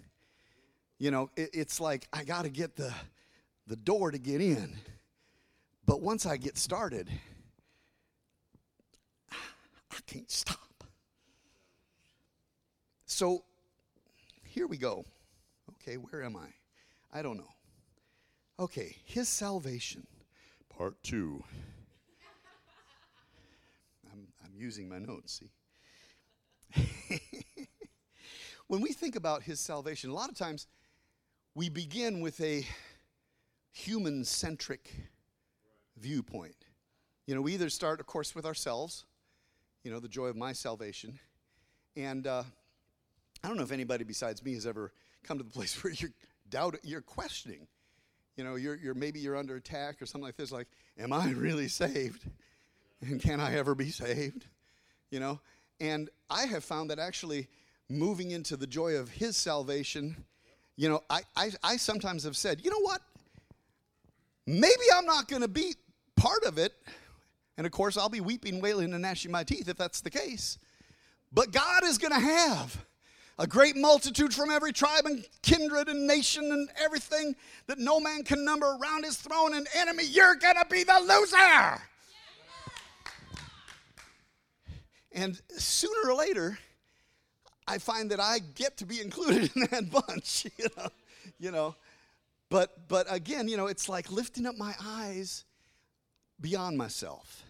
You 0.97 1.11
know, 1.11 1.29
it, 1.35 1.49
it's 1.53 1.79
like 1.79 2.07
I 2.13 2.23
got 2.23 2.43
to 2.43 2.49
get 2.49 2.75
the, 2.75 2.93
the 3.67 3.75
door 3.75 4.11
to 4.11 4.17
get 4.17 4.41
in. 4.41 4.75
But 5.85 6.01
once 6.01 6.25
I 6.25 6.37
get 6.37 6.57
started, 6.57 7.09
I 9.31 9.97
can't 10.07 10.31
stop. 10.31 10.59
So 13.05 13.43
here 14.43 14.67
we 14.67 14.77
go. 14.77 15.05
Okay, 15.73 15.95
where 15.95 16.23
am 16.23 16.35
I? 16.35 16.47
I 17.17 17.21
don't 17.21 17.37
know. 17.37 17.53
Okay, 18.59 18.95
his 19.03 19.27
salvation, 19.27 20.07
part 20.75 20.95
two. 21.03 21.43
I'm, 24.11 24.27
I'm 24.43 24.51
using 24.55 24.89
my 24.89 24.97
notes, 24.97 25.39
see? 25.39 25.49
When 28.67 28.81
we 28.81 28.91
think 28.91 29.15
about 29.15 29.43
his 29.43 29.59
salvation, 29.59 30.09
a 30.09 30.13
lot 30.13 30.29
of 30.29 30.37
times 30.37 30.67
we 31.53 31.69
begin 31.69 32.19
with 32.19 32.39
a 32.41 32.65
human 33.71 34.23
centric 34.23 34.91
viewpoint. 35.97 36.55
You 37.27 37.35
know, 37.35 37.41
we 37.41 37.53
either 37.53 37.69
start, 37.69 37.99
of 37.99 38.05
course, 38.05 38.35
with 38.35 38.45
ourselves, 38.45 39.05
you 39.83 39.91
know, 39.91 39.99
the 39.99 40.07
joy 40.07 40.27
of 40.27 40.35
my 40.35 40.53
salvation. 40.53 41.19
And 41.95 42.27
uh, 42.27 42.43
I 43.43 43.47
don't 43.47 43.57
know 43.57 43.63
if 43.63 43.71
anybody 43.71 44.03
besides 44.03 44.43
me 44.43 44.53
has 44.55 44.65
ever 44.65 44.91
come 45.23 45.37
to 45.37 45.43
the 45.43 45.49
place 45.53 45.83
where 45.83 45.93
you're 45.93 46.11
doubt, 46.49 46.75
you're 46.83 47.01
questioning. 47.01 47.67
You 48.35 48.43
know, 48.43 48.55
you're, 48.55 48.75
you're 48.75 48.93
maybe 48.93 49.19
you're 49.19 49.37
under 49.37 49.55
attack 49.55 50.01
or 50.01 50.05
something 50.05 50.25
like 50.25 50.35
this. 50.35 50.51
Like, 50.51 50.67
am 50.97 51.13
I 51.13 51.29
really 51.31 51.67
saved? 51.67 52.25
And 53.01 53.21
can 53.21 53.39
I 53.39 53.55
ever 53.55 53.75
be 53.75 53.91
saved? 53.91 54.45
You 55.09 55.19
know, 55.19 55.39
and 55.79 56.09
I 56.29 56.45
have 56.45 56.63
found 56.63 56.89
that 56.89 56.99
actually 56.99 57.47
moving 57.89 58.31
into 58.31 58.57
the 58.57 58.67
joy 58.67 58.95
of 58.95 59.09
His 59.09 59.37
salvation, 59.37 60.25
you 60.75 60.89
know, 60.89 61.01
I, 61.09 61.21
I, 61.35 61.51
I 61.63 61.77
sometimes 61.77 62.23
have 62.23 62.35
said, 62.35 62.63
you 62.63 62.69
know 62.69 62.79
what? 62.79 63.01
Maybe 64.47 64.83
I'm 64.95 65.05
not 65.05 65.27
going 65.27 65.41
to 65.41 65.47
be 65.47 65.75
part 66.15 66.43
of 66.45 66.57
it. 66.57 66.73
And 67.57 67.65
of 67.65 67.71
course, 67.71 67.97
I'll 67.97 68.09
be 68.09 68.21
weeping, 68.21 68.61
wailing, 68.61 68.93
and 68.93 69.01
gnashing 69.01 69.31
my 69.31 69.43
teeth 69.43 69.69
if 69.69 69.77
that's 69.77 70.01
the 70.01 70.09
case. 70.09 70.57
But 71.31 71.51
God 71.51 71.83
is 71.83 71.97
going 71.97 72.13
to 72.13 72.19
have 72.19 72.85
a 73.37 73.47
great 73.47 73.75
multitude 73.75 74.33
from 74.33 74.49
every 74.49 74.71
tribe 74.71 75.05
and 75.05 75.25
kindred 75.41 75.89
and 75.89 76.07
nation 76.07 76.43
and 76.51 76.69
everything 76.81 77.35
that 77.67 77.79
no 77.79 77.99
man 77.99 78.23
can 78.23 78.45
number 78.45 78.65
around 78.65 79.03
his 79.03 79.17
throne 79.17 79.53
and 79.53 79.67
enemy. 79.75 80.03
You're 80.05 80.35
going 80.35 80.55
to 80.55 80.65
be 80.69 80.83
the 80.83 80.99
loser. 81.01 81.81
And 85.11 85.41
sooner 85.57 86.09
or 86.09 86.15
later, 86.15 86.57
I 87.67 87.77
find 87.79 88.11
that 88.11 88.19
I 88.19 88.39
get 88.39 88.77
to 88.77 88.85
be 88.85 89.01
included 89.01 89.51
in 89.55 89.67
that 89.71 89.91
bunch, 90.07 90.45
you 90.57 90.67
know. 90.77 90.87
You 91.39 91.51
know. 91.51 91.75
But 92.49 92.87
but 92.87 93.07
again, 93.09 93.47
you 93.47 93.57
know, 93.57 93.67
it's 93.67 93.89
like 93.89 94.11
lifting 94.11 94.45
up 94.45 94.57
my 94.57 94.73
eyes 94.83 95.43
beyond 96.39 96.77
myself 96.77 97.43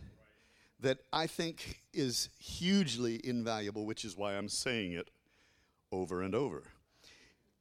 that 0.79 1.00
I 1.12 1.27
think 1.27 1.81
is 1.93 2.29
hugely 2.39 3.19
invaluable, 3.24 3.86
which 3.86 4.05
is 4.05 4.15
why 4.15 4.36
I'm 4.36 4.50
saying 4.50 4.93
it 4.93 5.10
over 5.91 6.22
and 6.22 6.36
over. 6.36 6.63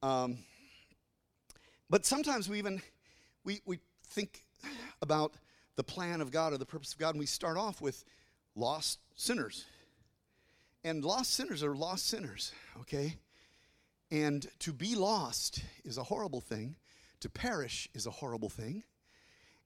Um, 0.03 0.39
but 1.89 2.05
sometimes 2.05 2.49
we 2.49 2.59
even 2.59 2.83
we, 3.45 3.61
we 3.67 3.79
think 4.09 4.43
about 5.03 5.35
the 5.77 5.85
plan 5.85 6.21
of 6.21 6.31
God 6.31 6.53
or 6.53 6.59
the 6.59 6.67
purpose 6.67 6.93
of 6.93 6.99
God, 6.99 7.11
and 7.11 7.19
we 7.19 7.27
start 7.27 7.57
off 7.57 7.81
with 7.81 8.05
lost 8.55 8.99
sinners. 9.17 9.65
And 10.85 11.03
lost 11.03 11.33
sinners 11.33 11.63
are 11.63 11.75
lost 11.75 12.07
sinners, 12.07 12.53
okay? 12.81 13.17
And 14.11 14.47
to 14.61 14.73
be 14.73 14.95
lost 14.95 15.63
is 15.85 15.97
a 15.97 16.03
horrible 16.03 16.43
thing. 16.43 16.77
To 17.21 17.31
perish 17.31 17.89
is 17.95 18.07
a 18.07 18.11
horrible 18.11 18.51
thing. 18.51 18.83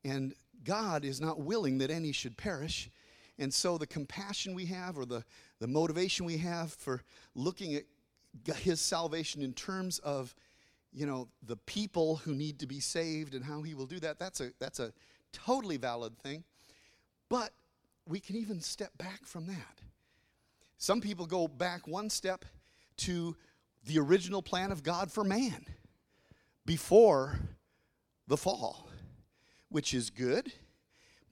And 0.04 0.32
God 0.64 1.04
is 1.04 1.20
not 1.20 1.40
willing 1.40 1.78
that 1.78 1.90
any 1.90 2.12
should 2.12 2.36
perish. 2.36 2.88
And 3.36 3.52
so 3.52 3.78
the 3.78 3.86
compassion 3.86 4.54
we 4.54 4.66
have 4.66 4.96
or 4.96 5.04
the, 5.04 5.24
the 5.58 5.66
motivation 5.66 6.24
we 6.24 6.38
have 6.38 6.72
for 6.72 7.02
looking 7.34 7.74
at 7.74 7.84
his 8.56 8.80
salvation 8.80 9.42
in 9.42 9.52
terms 9.52 9.98
of 10.00 10.34
you 10.92 11.06
know 11.06 11.28
the 11.42 11.56
people 11.56 12.16
who 12.16 12.34
need 12.34 12.58
to 12.60 12.66
be 12.66 12.80
saved 12.80 13.34
and 13.34 13.44
how 13.44 13.62
he 13.62 13.74
will 13.74 13.86
do 13.86 14.00
that 14.00 14.18
that's 14.18 14.40
a 14.40 14.50
that's 14.58 14.80
a 14.80 14.92
totally 15.32 15.76
valid 15.76 16.16
thing 16.18 16.44
but 17.28 17.50
we 18.06 18.20
can 18.20 18.36
even 18.36 18.60
step 18.60 18.96
back 18.96 19.24
from 19.24 19.46
that 19.46 19.80
some 20.78 21.00
people 21.00 21.26
go 21.26 21.46
back 21.46 21.86
one 21.86 22.08
step 22.08 22.44
to 22.96 23.36
the 23.84 23.98
original 23.98 24.42
plan 24.42 24.72
of 24.72 24.82
god 24.82 25.10
for 25.12 25.24
man 25.24 25.64
before 26.64 27.38
the 28.26 28.36
fall 28.36 28.88
which 29.68 29.92
is 29.92 30.10
good 30.10 30.52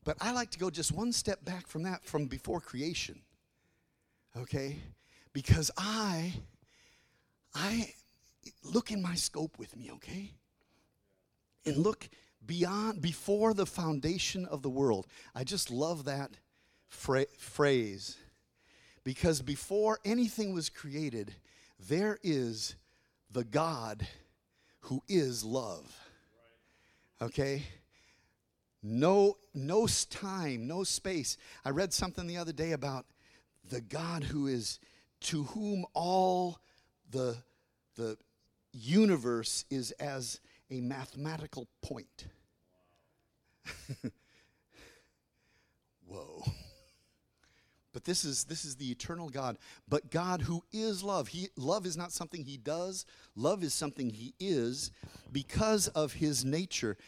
but 0.04 0.16
i 0.20 0.32
like 0.32 0.50
to 0.50 0.58
go 0.58 0.70
just 0.70 0.92
one 0.92 1.12
step 1.12 1.44
back 1.44 1.66
from 1.66 1.82
that 1.82 2.04
from 2.04 2.26
before 2.26 2.60
creation 2.60 3.20
okay 4.36 4.76
because 5.32 5.70
i 5.78 6.32
I 7.56 7.94
look 8.62 8.90
in 8.90 9.00
my 9.00 9.14
scope 9.14 9.58
with 9.58 9.76
me, 9.76 9.90
okay? 9.92 10.34
And 11.64 11.78
look 11.78 12.08
beyond, 12.44 13.00
before 13.00 13.54
the 13.54 13.66
foundation 13.66 14.44
of 14.44 14.60
the 14.62 14.68
world. 14.68 15.06
I 15.34 15.42
just 15.42 15.70
love 15.70 16.04
that 16.04 16.32
fra- 16.88 17.26
phrase 17.38 18.16
because 19.06 19.40
before 19.40 20.00
anything 20.04 20.52
was 20.52 20.68
created, 20.68 21.32
there 21.78 22.18
is 22.24 22.74
the 23.30 23.44
God 23.44 24.04
who 24.80 25.00
is 25.06 25.44
love. 25.44 25.96
Okay? 27.22 27.62
No, 28.82 29.36
no 29.54 29.86
time, 30.10 30.66
no 30.66 30.82
space. 30.82 31.36
I 31.64 31.70
read 31.70 31.92
something 31.92 32.26
the 32.26 32.36
other 32.36 32.50
day 32.50 32.72
about 32.72 33.06
the 33.70 33.80
God 33.80 34.24
who 34.24 34.48
is 34.48 34.80
to 35.20 35.44
whom 35.44 35.84
all 35.94 36.58
the, 37.12 37.36
the 37.94 38.18
universe 38.72 39.66
is 39.70 39.92
as 39.92 40.40
a 40.68 40.80
mathematical 40.80 41.68
point. 41.80 42.24
Whoa. 46.08 46.42
But 47.96 48.04
this 48.04 48.26
is 48.26 48.44
this 48.44 48.66
is 48.66 48.76
the 48.76 48.90
eternal 48.90 49.30
God, 49.30 49.56
but 49.88 50.10
God 50.10 50.42
who 50.42 50.62
is 50.70 51.02
love. 51.02 51.28
He 51.28 51.48
love 51.56 51.86
is 51.86 51.96
not 51.96 52.12
something 52.12 52.44
he 52.44 52.58
does. 52.58 53.06
Love 53.34 53.64
is 53.64 53.72
something 53.72 54.10
he 54.10 54.34
is 54.38 54.90
because 55.32 55.88
of 55.88 56.12
his 56.12 56.44
nature. 56.44 56.98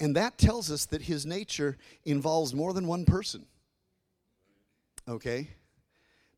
And 0.00 0.16
that 0.16 0.36
tells 0.36 0.68
us 0.68 0.84
that 0.86 1.02
his 1.02 1.24
nature 1.24 1.78
involves 2.04 2.56
more 2.56 2.72
than 2.72 2.88
one 2.88 3.04
person. 3.04 3.46
Okay? 5.06 5.50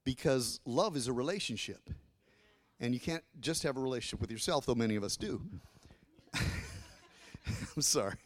Because 0.05 0.61
love 0.67 0.95
is 0.95 1.09
a 1.09 1.13
relationship. 1.15 1.89
And 2.81 2.93
you 2.93 3.01
can't 3.01 3.25
just 3.41 3.63
have 3.63 3.79
a 3.79 3.81
relationship 3.81 4.21
with 4.21 4.31
yourself, 4.31 4.67
though 4.67 4.75
many 4.75 4.97
of 4.97 5.03
us 5.03 5.17
do. 5.17 5.41
I'm 6.35 7.81
sorry. 7.81 8.17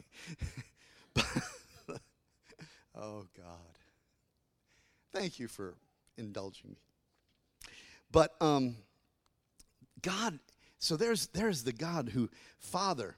oh, 2.96 3.26
God. 3.36 3.71
Thank 5.12 5.38
you 5.38 5.48
for 5.48 5.74
indulging 6.16 6.70
me. 6.70 6.76
But 8.10 8.34
um, 8.40 8.76
God, 10.02 10.38
so 10.78 10.96
there's, 10.96 11.28
there's 11.28 11.64
the 11.64 11.72
God 11.72 12.10
who, 12.10 12.28
Father, 12.58 13.16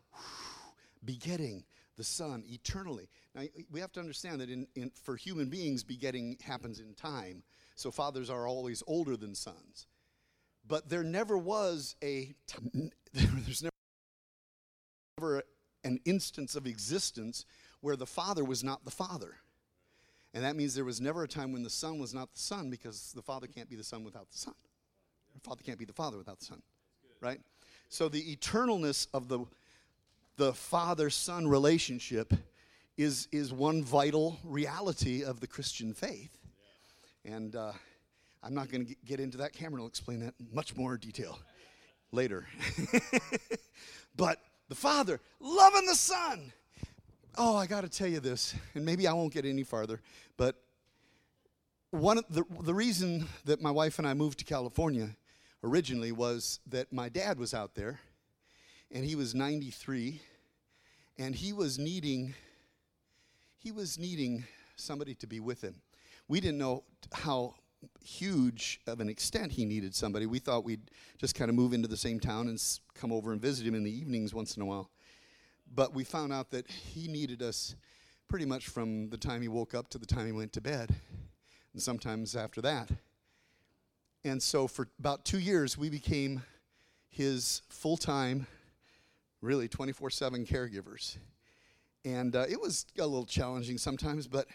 begetting 1.04 1.64
the 1.96 2.04
Son 2.04 2.44
eternally. 2.46 3.08
Now, 3.34 3.42
we 3.70 3.80
have 3.80 3.92
to 3.92 4.00
understand 4.00 4.40
that 4.40 4.50
in, 4.50 4.66
in, 4.74 4.90
for 5.02 5.16
human 5.16 5.48
beings, 5.48 5.82
begetting 5.82 6.36
happens 6.44 6.80
in 6.80 6.94
time. 6.94 7.42
So 7.74 7.90
fathers 7.90 8.30
are 8.30 8.46
always 8.46 8.82
older 8.86 9.16
than 9.16 9.34
sons. 9.34 9.86
But 10.66 10.88
there 10.88 11.02
never 11.02 11.36
was 11.36 11.96
a, 12.02 12.34
there's 13.12 13.64
never 15.18 15.42
an 15.82 16.00
instance 16.04 16.56
of 16.56 16.66
existence 16.66 17.44
where 17.80 17.96
the 17.96 18.06
Father 18.06 18.44
was 18.44 18.64
not 18.64 18.84
the 18.84 18.90
Father. 18.90 19.36
And 20.34 20.42
that 20.44 20.56
means 20.56 20.74
there 20.74 20.84
was 20.84 21.00
never 21.00 21.22
a 21.22 21.28
time 21.28 21.52
when 21.52 21.62
the 21.62 21.70
Son 21.70 22.00
was 22.00 22.12
not 22.12 22.32
the 22.32 22.40
Son 22.40 22.68
because 22.68 23.12
the 23.14 23.22
Father 23.22 23.46
can't 23.46 23.70
be 23.70 23.76
the 23.76 23.84
Son 23.84 24.02
without 24.02 24.28
the 24.30 24.36
Son. 24.36 24.54
The 25.32 25.40
Father 25.40 25.62
can't 25.64 25.78
be 25.78 25.84
the 25.84 25.92
Father 25.92 26.18
without 26.18 26.40
the 26.40 26.44
Son. 26.44 26.60
Right? 27.20 27.40
So 27.88 28.08
the 28.08 28.36
eternalness 28.36 29.06
of 29.14 29.28
the, 29.28 29.44
the 30.36 30.52
Father 30.52 31.08
Son 31.08 31.46
relationship 31.46 32.34
is, 32.96 33.28
is 33.30 33.52
one 33.52 33.84
vital 33.84 34.40
reality 34.42 35.22
of 35.22 35.38
the 35.38 35.46
Christian 35.46 35.94
faith. 35.94 36.36
And 37.24 37.54
uh, 37.54 37.72
I'm 38.42 38.54
not 38.54 38.70
going 38.70 38.86
to 38.86 38.94
get 39.06 39.20
into 39.20 39.38
that. 39.38 39.52
Cameron 39.52 39.82
will 39.82 39.88
explain 39.88 40.18
that 40.20 40.34
in 40.40 40.48
much 40.52 40.76
more 40.76 40.96
detail 40.96 41.38
later. 42.10 42.46
but 44.16 44.40
the 44.68 44.74
Father 44.74 45.20
loving 45.38 45.86
the 45.86 45.94
Son. 45.94 46.52
Oh, 47.36 47.56
I 47.56 47.66
got 47.66 47.80
to 47.80 47.88
tell 47.88 48.06
you 48.06 48.20
this, 48.20 48.54
and 48.76 48.84
maybe 48.84 49.08
I 49.08 49.12
won't 49.12 49.32
get 49.32 49.44
any 49.44 49.64
farther, 49.64 50.00
but 50.36 50.54
one 51.90 52.18
of 52.18 52.24
the, 52.30 52.44
the 52.60 52.74
reason 52.74 53.26
that 53.44 53.60
my 53.60 53.72
wife 53.72 53.98
and 53.98 54.06
I 54.06 54.14
moved 54.14 54.38
to 54.38 54.44
California 54.44 55.16
originally 55.64 56.12
was 56.12 56.60
that 56.68 56.92
my 56.92 57.08
dad 57.08 57.40
was 57.40 57.52
out 57.52 57.74
there, 57.74 57.98
and 58.92 59.04
he 59.04 59.16
was 59.16 59.34
93, 59.34 60.20
and 61.18 61.34
he 61.34 61.52
was 61.52 61.78
needing 61.78 62.34
he 63.58 63.72
was 63.72 63.98
needing 63.98 64.44
somebody 64.76 65.14
to 65.14 65.26
be 65.26 65.40
with 65.40 65.62
him. 65.62 65.74
We 66.28 66.38
didn't 66.38 66.58
know 66.58 66.84
how 67.14 67.54
huge 68.02 68.78
of 68.86 69.00
an 69.00 69.08
extent 69.08 69.52
he 69.52 69.64
needed 69.64 69.94
somebody. 69.94 70.26
We 70.26 70.38
thought 70.38 70.64
we'd 70.64 70.90
just 71.18 71.34
kind 71.34 71.48
of 71.48 71.54
move 71.54 71.72
into 71.72 71.88
the 71.88 71.96
same 71.96 72.20
town 72.20 72.48
and 72.48 72.62
come 72.94 73.10
over 73.10 73.32
and 73.32 73.40
visit 73.40 73.66
him 73.66 73.74
in 73.74 73.82
the 73.82 73.90
evenings 73.90 74.34
once 74.34 74.54
in 74.56 74.62
a 74.62 74.66
while. 74.66 74.90
But 75.74 75.94
we 75.94 76.04
found 76.04 76.32
out 76.32 76.50
that 76.50 76.70
he 76.70 77.08
needed 77.08 77.42
us 77.42 77.74
pretty 78.28 78.46
much 78.46 78.68
from 78.68 79.10
the 79.10 79.16
time 79.16 79.42
he 79.42 79.48
woke 79.48 79.74
up 79.74 79.88
to 79.90 79.98
the 79.98 80.06
time 80.06 80.26
he 80.26 80.32
went 80.32 80.52
to 80.54 80.60
bed, 80.60 80.94
and 81.72 81.82
sometimes 81.82 82.36
after 82.36 82.60
that. 82.62 82.90
And 84.24 84.42
so 84.42 84.66
for 84.66 84.88
about 84.98 85.24
two 85.24 85.38
years, 85.38 85.76
we 85.76 85.90
became 85.90 86.42
his 87.10 87.62
full 87.68 87.96
time, 87.96 88.46
really 89.40 89.68
24 89.68 90.10
7 90.10 90.46
caregivers. 90.46 91.16
And 92.04 92.36
uh, 92.36 92.46
it 92.48 92.60
was 92.60 92.86
a 92.98 93.06
little 93.06 93.26
challenging 93.26 93.78
sometimes, 93.78 94.26
but, 94.26 94.46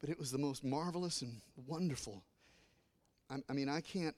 but 0.00 0.10
it 0.10 0.18
was 0.18 0.30
the 0.30 0.38
most 0.38 0.64
marvelous 0.64 1.22
and 1.22 1.40
wonderful 1.66 2.22
I 3.48 3.52
mean, 3.52 3.68
I 3.68 3.80
can't, 3.80 4.16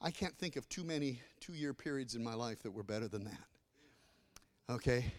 I 0.00 0.10
can't 0.10 0.36
think 0.38 0.56
of 0.56 0.68
too 0.68 0.84
many 0.84 1.20
two 1.40 1.54
year 1.54 1.74
periods 1.74 2.14
in 2.14 2.22
my 2.22 2.34
life 2.34 2.62
that 2.62 2.70
were 2.70 2.84
better 2.84 3.08
than 3.08 3.24
that. 3.24 4.72
Okay? 4.74 5.12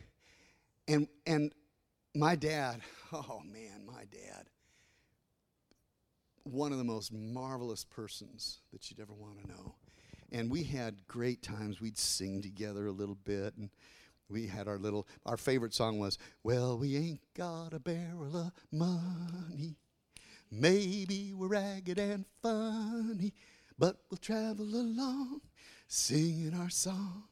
And 0.87 1.07
and 1.25 1.51
my 2.13 2.35
dad, 2.35 2.81
oh 3.13 3.41
man, 3.45 3.85
my 3.85 4.05
dad, 4.11 4.47
one 6.43 6.71
of 6.71 6.77
the 6.77 6.83
most 6.83 7.11
marvelous 7.11 7.83
persons 7.83 8.59
that 8.71 8.89
you'd 8.89 8.99
ever 8.99 9.13
want 9.13 9.41
to 9.41 9.47
know. 9.47 9.75
And 10.31 10.49
we 10.49 10.63
had 10.63 11.07
great 11.07 11.41
times. 11.41 11.79
We'd 11.79 11.97
sing 11.97 12.41
together 12.41 12.87
a 12.87 12.91
little 12.91 13.15
bit 13.15 13.55
and 13.57 13.69
we 14.29 14.47
had 14.47 14.67
our 14.67 14.77
little 14.77 15.07
our 15.25 15.37
favorite 15.37 15.73
song 15.73 15.99
was 15.99 16.17
well 16.43 16.77
we 16.77 16.95
ain't 16.95 17.21
got 17.35 17.73
a 17.73 17.79
barrel 17.79 18.35
of 18.35 18.51
money 18.71 19.75
maybe 20.51 21.33
we're 21.33 21.47
ragged 21.47 21.99
and 21.99 22.25
funny 22.41 23.33
but 23.77 23.97
we'll 24.09 24.17
travel 24.17 24.65
along 24.65 25.41
singing 25.87 26.53
our 26.55 26.69
song 26.69 27.23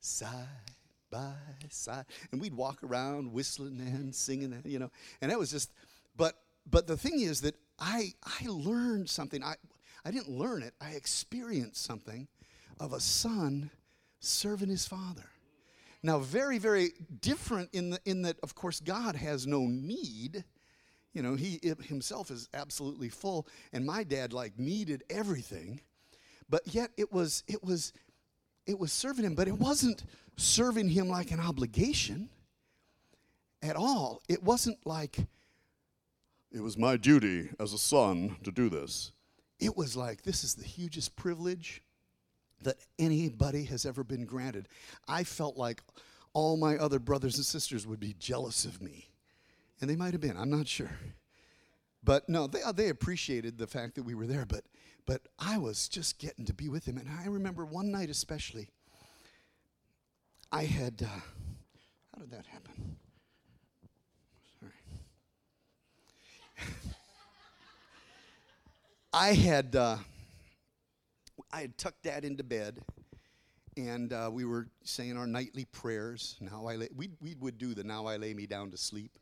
side 0.00 0.74
by 1.10 1.32
side 1.70 2.04
and 2.32 2.40
we'd 2.40 2.54
walk 2.54 2.82
around 2.82 3.32
whistling 3.32 3.80
and 3.80 4.14
singing 4.14 4.52
and, 4.52 4.64
you 4.64 4.78
know 4.78 4.90
and 5.20 5.30
that 5.30 5.38
was 5.38 5.50
just 5.50 5.72
but 6.16 6.34
but 6.70 6.86
the 6.86 6.96
thing 6.96 7.20
is 7.20 7.40
that 7.40 7.54
i 7.78 8.12
i 8.24 8.46
learned 8.46 9.08
something. 9.08 9.42
I 9.42 9.54
i 10.04 10.10
didn't 10.10 10.30
learn 10.30 10.62
it. 10.62 10.74
I 10.80 10.90
experienced 10.90 11.84
something 11.84 12.28
of 12.78 12.92
a 12.92 13.00
son 13.00 13.70
serving 14.20 14.68
his 14.68 14.86
father. 14.86 15.30
Now, 16.02 16.18
very, 16.18 16.58
very 16.58 16.92
different 17.20 17.70
in, 17.72 17.90
the, 17.90 18.00
in 18.06 18.22
that, 18.22 18.38
of 18.42 18.54
course, 18.54 18.80
God 18.80 19.16
has 19.16 19.46
no 19.46 19.60
need. 19.66 20.44
You 21.12 21.22
know, 21.22 21.34
he 21.34 21.60
himself 21.82 22.30
is 22.30 22.48
absolutely 22.54 23.08
full, 23.08 23.46
and 23.72 23.84
my 23.84 24.04
dad 24.04 24.32
like 24.32 24.58
needed 24.58 25.02
everything, 25.10 25.80
but 26.48 26.62
yet 26.72 26.92
it 26.96 27.12
was 27.12 27.42
it 27.48 27.64
was 27.64 27.92
it 28.64 28.78
was 28.78 28.92
serving 28.92 29.24
him, 29.24 29.34
but 29.34 29.48
it 29.48 29.58
wasn't 29.58 30.04
serving 30.40 30.88
him 30.88 31.08
like 31.08 31.30
an 31.30 31.40
obligation 31.40 32.28
at 33.62 33.76
all. 33.76 34.22
It 34.28 34.42
wasn't 34.42 34.78
like 34.86 35.18
it 36.52 36.60
was 36.60 36.76
my 36.76 36.96
duty 36.96 37.50
as 37.60 37.72
a 37.72 37.78
son 37.78 38.36
to 38.42 38.50
do 38.50 38.68
this. 38.68 39.12
It 39.60 39.76
was 39.76 39.96
like 39.96 40.22
this 40.22 40.42
is 40.42 40.54
the 40.54 40.64
hugest 40.64 41.14
privilege 41.16 41.82
that 42.62 42.76
anybody 42.98 43.64
has 43.64 43.86
ever 43.86 44.04
been 44.04 44.24
granted. 44.24 44.68
I 45.08 45.24
felt 45.24 45.56
like 45.56 45.82
all 46.32 46.56
my 46.56 46.76
other 46.76 46.98
brothers 46.98 47.36
and 47.36 47.44
sisters 47.44 47.86
would 47.86 48.00
be 48.00 48.14
jealous 48.18 48.64
of 48.64 48.82
me. 48.82 49.08
And 49.80 49.88
they 49.88 49.96
might 49.96 50.12
have 50.12 50.20
been, 50.20 50.36
I'm 50.36 50.50
not 50.50 50.68
sure. 50.68 50.90
But 52.04 52.28
no, 52.28 52.46
they, 52.46 52.60
they 52.74 52.88
appreciated 52.88 53.58
the 53.58 53.66
fact 53.66 53.94
that 53.94 54.04
we 54.04 54.14
were 54.14 54.26
there, 54.26 54.46
but, 54.46 54.64
but 55.06 55.22
I 55.38 55.58
was 55.58 55.88
just 55.88 56.18
getting 56.18 56.44
to 56.46 56.54
be 56.54 56.68
with 56.68 56.86
him. 56.86 56.98
And 56.98 57.08
I 57.08 57.26
remember 57.26 57.64
one 57.64 57.90
night 57.90 58.10
especially, 58.10 58.68
I 60.52 60.64
had, 60.64 61.00
uh, 61.02 61.06
how 61.06 62.20
did 62.20 62.32
that 62.32 62.44
happen? 62.46 62.96
Sorry. 64.58 64.72
I 69.12 69.32
had, 69.34 69.76
uh, 69.76 69.98
I 71.52 71.60
had 71.60 71.78
tucked 71.78 72.02
Dad 72.02 72.24
into 72.24 72.42
bed, 72.42 72.80
and 73.76 74.12
uh, 74.12 74.28
we 74.32 74.44
were 74.44 74.66
saying 74.82 75.16
our 75.16 75.28
nightly 75.28 75.66
prayers. 75.66 76.36
Now 76.40 76.66
I 76.66 76.74
lay, 76.74 76.88
we 76.96 77.10
we 77.20 77.36
would 77.38 77.56
do 77.56 77.72
the 77.72 77.84
"Now 77.84 78.06
I 78.06 78.16
lay 78.16 78.34
me 78.34 78.46
down 78.46 78.72
to 78.72 78.76
sleep," 78.76 79.18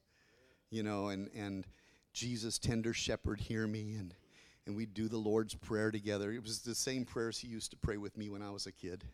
you 0.70 0.82
know, 0.82 1.08
and 1.08 1.28
and 1.34 1.66
Jesus, 2.14 2.58
tender 2.58 2.94
Shepherd, 2.94 3.40
hear 3.40 3.66
me, 3.66 3.96
and 3.96 4.14
and 4.66 4.74
we'd 4.74 4.94
do 4.94 5.08
the 5.08 5.18
Lord's 5.18 5.54
prayer 5.54 5.90
together. 5.90 6.32
It 6.32 6.42
was 6.42 6.60
the 6.60 6.74
same 6.74 7.04
prayers 7.04 7.38
He 7.38 7.48
used 7.48 7.70
to 7.72 7.76
pray 7.76 7.98
with 7.98 8.16
me 8.16 8.30
when 8.30 8.40
I 8.40 8.50
was 8.50 8.66
a 8.66 8.72
kid, 8.72 9.04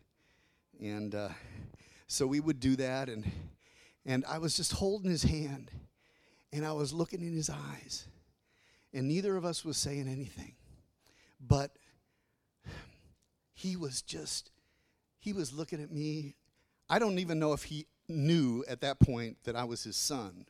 and 0.81 1.13
uh, 1.13 1.29
so 2.07 2.27
we 2.27 2.39
would 2.39 2.59
do 2.59 2.75
that, 2.75 3.09
and 3.09 3.29
and 4.05 4.23
I 4.25 4.37
was 4.37 4.55
just 4.55 4.73
holding 4.73 5.11
His 5.11 5.23
hand, 5.23 5.71
and 6.51 6.65
I 6.65 6.73
was 6.73 6.93
looking 6.93 7.21
in 7.21 7.33
His 7.33 7.49
eyes, 7.49 8.07
and 8.93 9.07
neither 9.07 9.35
of 9.37 9.45
us 9.45 9.65
was 9.65 9.77
saying 9.77 10.07
anything, 10.07 10.55
but 11.39 11.71
he 13.55 13.75
was 13.77 14.01
just, 14.01 14.51
he 15.17 15.33
was 15.33 15.53
looking 15.53 15.81
at 15.81 15.91
me. 15.91 16.35
I 16.89 16.99
don't 16.99 17.19
even 17.19 17.39
know 17.39 17.53
if 17.53 17.63
he 17.63 17.87
knew 18.07 18.63
at 18.67 18.81
that 18.81 18.99
point 18.99 19.37
that 19.45 19.55
I 19.55 19.63
was 19.63 19.83
his 19.83 19.95
son, 19.95 20.45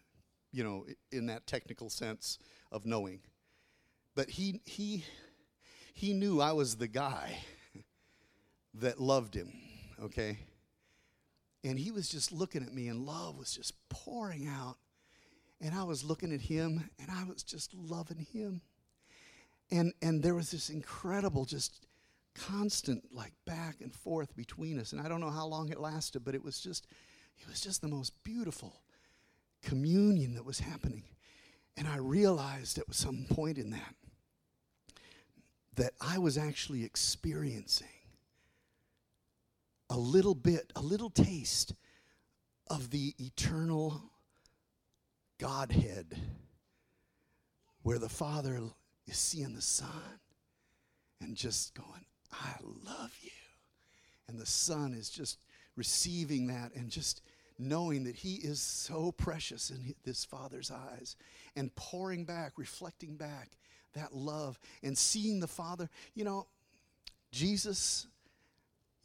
you 0.51 0.63
know, 0.63 0.85
in 1.11 1.27
that 1.27 1.47
technical 1.47 1.89
sense 1.89 2.39
of 2.71 2.85
knowing. 2.85 3.21
But 4.15 4.31
he, 4.31 4.59
he, 4.65 5.05
he 5.93 6.13
knew 6.13 6.41
I 6.41 6.51
was 6.51 6.75
the 6.75 6.87
guy 6.87 7.37
that 8.73 8.99
loved 8.99 9.35
him, 9.35 9.53
okay? 10.01 10.39
And 11.65 11.79
he 11.79 11.91
was 11.91 12.07
just 12.07 12.31
looking 12.31 12.63
at 12.63 12.73
me, 12.73 12.87
and 12.87 13.05
love 13.05 13.37
was 13.37 13.53
just 13.53 13.73
pouring 13.89 14.47
out. 14.47 14.77
And 15.59 15.73
I 15.73 15.83
was 15.83 16.03
looking 16.03 16.31
at 16.31 16.41
him, 16.41 16.89
and 16.99 17.09
I 17.11 17.23
was 17.23 17.43
just 17.43 17.73
loving 17.73 18.27
him. 18.31 18.61
And, 19.71 19.93
and 20.01 20.21
there 20.21 20.35
was 20.35 20.51
this 20.51 20.69
incredible, 20.69 21.45
just 21.45 21.87
constant 22.35 23.03
like 23.11 23.31
back 23.45 23.77
and 23.81 23.95
forth 23.95 24.35
between 24.35 24.77
us 24.77 24.91
and 24.91 25.01
i 25.01 25.07
don't 25.07 25.21
know 25.21 25.29
how 25.29 25.47
long 25.47 25.69
it 25.69 25.79
lasted 25.79 26.23
but 26.23 26.35
it 26.35 26.43
was 26.43 26.59
just 26.59 26.85
it 27.37 27.47
was 27.47 27.61
just 27.61 27.81
the 27.81 27.87
most 27.87 28.11
beautiful 28.23 28.81
communion 29.63 30.35
that 30.35 30.45
was 30.45 30.59
happening 30.59 31.03
and 31.77 31.87
i 31.87 31.95
realized 31.95 32.77
at 32.77 32.93
some 32.93 33.25
point 33.29 33.57
in 33.57 33.69
that 33.69 33.95
that 35.75 35.93
i 36.01 36.17
was 36.17 36.37
actually 36.37 36.83
experiencing 36.83 37.87
a 39.89 39.97
little 39.97 40.35
bit 40.35 40.71
a 40.75 40.81
little 40.81 41.09
taste 41.09 41.73
of 42.67 42.89
the 42.89 43.13
eternal 43.19 44.01
godhead 45.37 46.17
where 47.83 47.99
the 47.99 48.09
father 48.09 48.59
is 49.05 49.17
seeing 49.17 49.53
the 49.53 49.61
son 49.61 50.19
and 51.21 51.35
just 51.35 51.75
going 51.75 52.05
I 52.31 52.55
love 52.85 53.15
you. 53.21 53.31
And 54.27 54.39
the 54.39 54.45
son 54.45 54.93
is 54.93 55.09
just 55.09 55.39
receiving 55.75 56.47
that 56.47 56.73
and 56.75 56.89
just 56.89 57.21
knowing 57.57 58.03
that 58.05 58.15
he 58.15 58.35
is 58.35 58.59
so 58.59 59.11
precious 59.11 59.69
in 59.69 59.95
this 60.03 60.25
father's 60.25 60.71
eyes 60.71 61.15
and 61.55 61.73
pouring 61.75 62.25
back, 62.25 62.53
reflecting 62.57 63.15
back 63.15 63.51
that 63.93 64.13
love 64.13 64.59
and 64.83 64.97
seeing 64.97 65.39
the 65.39 65.47
father. 65.47 65.89
You 66.15 66.25
know, 66.25 66.47
Jesus, 67.31 68.07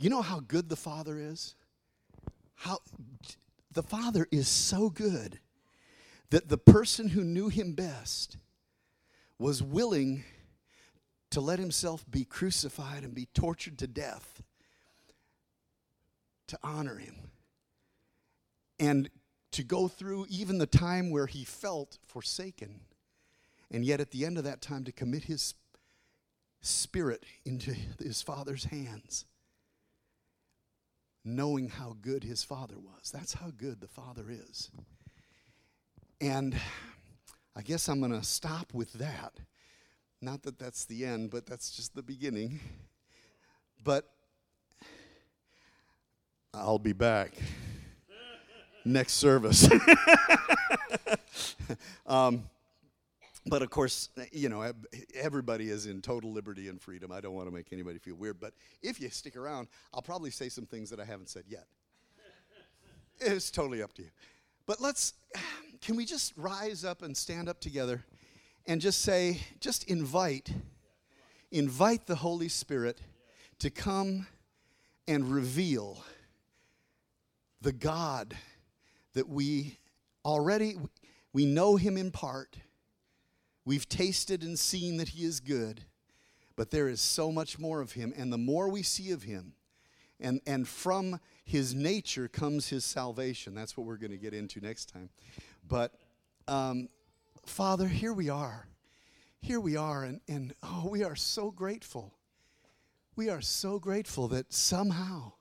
you 0.01 0.11
know 0.11 0.23
how 0.23 0.41
good 0.41 0.69
the 0.69 0.77
father 0.77 1.19
is? 1.19 1.55
How 2.55 2.79
the 3.73 3.83
father 3.83 4.27
is 4.31 4.49
so 4.49 4.91
good 4.91 5.39
that 6.31 6.49
the 6.49 6.59
person 6.59 7.09
who 7.09 7.23
knew 7.23 7.49
him 7.49 7.75
best 7.75 8.37
was 9.39 9.63
willing 9.63 10.25
to 11.31 11.41
let 11.41 11.59
himself 11.59 12.05
be 12.11 12.25
crucified 12.25 13.05
and 13.05 13.15
be 13.15 13.27
tortured 13.35 13.79
to 13.79 13.87
death 13.87 14.43
to 16.49 16.59
honor 16.63 16.97
him 16.97 17.15
and 18.81 19.09
to 19.53 19.63
go 19.63 19.87
through 19.87 20.27
even 20.29 20.59
the 20.59 20.67
time 20.67 21.11
where 21.11 21.27
he 21.27 21.45
felt 21.45 21.99
forsaken 22.05 22.81
and 23.71 23.85
yet 23.85 24.01
at 24.01 24.11
the 24.11 24.25
end 24.25 24.37
of 24.37 24.45
that 24.45 24.61
time 24.61 24.83
to 24.85 24.93
commit 24.93 25.25
his 25.25 25.55
spirit 26.61 27.25
into 27.45 27.75
his 28.01 28.21
father's 28.21 28.65
hands 28.65 29.25
knowing 31.25 31.69
how 31.69 31.97
good 32.01 32.25
his 32.25 32.43
father 32.43 32.77
was 32.79 33.11
that's 33.11 33.35
how 33.35 33.51
good 33.57 33.81
the 33.81 33.89
father 33.89 34.25
is 34.31 34.71
and 36.21 36.57
i 37.57 37.63
guess 37.63 37.89
i'm 37.89 38.01
going 38.01 38.13
to 38.13 38.25
stop 38.25 38.73
with 38.73 38.93
that 38.95 39.33
not 40.23 40.43
that 40.43 40.59
that's 40.59 40.85
the 40.85 41.07
end, 41.07 41.31
but 41.31 41.47
that's 41.47 41.71
just 41.71 41.95
the 41.95 42.03
beginning. 42.03 42.61
But 43.83 44.05
I'll 46.53 46.79
be 46.79 46.93
back 46.93 47.33
next 48.85 49.15
service. 49.15 49.67
um, 52.07 52.45
but 53.47 53.63
of 53.63 53.71
course, 53.71 54.09
you 54.33 54.49
know, 54.49 54.73
everybody 55.15 55.71
is 55.71 55.87
in 55.87 56.03
total 56.03 56.33
liberty 56.33 56.69
and 56.69 56.81
freedom. 56.81 57.11
I 57.13 57.21
don't 57.21 57.35
want 57.35 57.49
to 57.49 57.55
make 57.55 57.73
anybody 57.73 57.99
feel 57.99 58.15
weird, 58.15 58.41
but 58.41 58.53
if 58.83 59.01
you 59.01 59.09
stick 59.11 59.37
around, 59.37 59.69
I'll 59.95 60.03
probably 60.03 60.31
say 60.31 60.49
some 60.49 60.67
things 60.67 60.91
that 60.91 61.01
I 61.01 61.05
haven't 61.05 61.29
said 61.29 61.45
yet. 61.49 61.67
it's 63.21 63.51
totally 63.51 63.83
up 63.83 63.93
to 63.95 64.03
you. 64.03 64.11
But 64.67 64.81
let's, 64.81 65.15
can 65.81 65.97
we 65.97 66.05
just 66.05 66.33
rise 66.37 66.85
up 66.85 67.03
and 67.03 67.17
stand 67.17 67.49
up 67.49 67.61
together? 67.61 68.05
and 68.67 68.81
just 68.81 69.03
say, 69.03 69.41
just 69.61 69.85
invite, 69.85 70.51
invite 71.51 72.07
the 72.07 72.15
Holy 72.15 72.49
Spirit 72.49 73.01
to 73.59 73.71
come 73.71 74.27
and 75.09 75.33
reveal 75.33 76.05
the 77.61 77.73
God 77.73 78.37
that 79.15 79.29
we 79.29 79.79
already 80.25 80.77
we 81.33 81.47
know 81.47 81.77
him 81.77 81.97
in 81.97 82.11
part. 82.11 82.57
We've 83.65 83.89
tasted 83.89 84.43
and 84.43 84.59
seen 84.59 84.97
that 84.97 85.09
he 85.09 85.25
is 85.25 85.41
good, 85.41 85.83
but 86.57 86.71
there 86.71 86.89
is 86.89 87.01
so 87.01 87.31
much 87.31 87.59
more 87.59 87.81
of 87.81 87.93
him 87.93 88.13
and 88.17 88.33
the 88.33 88.39
more 88.39 88.69
we 88.69 88.83
see 88.83 89.11
of 89.13 89.23
him 89.23 89.55
And, 90.21 90.41
and 90.47 90.69
from 90.69 91.21
his 91.45 91.75
nature 91.75 92.29
comes 92.29 92.69
his 92.69 92.85
salvation. 92.85 93.55
That's 93.55 93.77
what 93.77 93.87
we're 93.87 93.97
going 93.97 94.11
to 94.11 94.19
get 94.19 94.35
into 94.35 94.61
next 94.61 94.93
time. 94.93 95.09
But, 95.67 95.95
um, 96.47 96.89
Father, 97.47 97.89
here 97.89 98.13
we 98.13 98.29
are. 98.29 98.67
Here 99.41 99.61
we 99.61 99.77
are, 99.77 100.05
and, 100.05 100.21
and 100.29 100.55
oh, 100.63 100.89
we 100.91 101.03
are 101.03 101.17
so 101.17 101.51
grateful. 101.51 102.15
We 103.17 103.31
are 103.31 103.41
so 103.41 103.79
grateful 103.79 104.29
that 104.29 104.53
somehow 104.53 105.33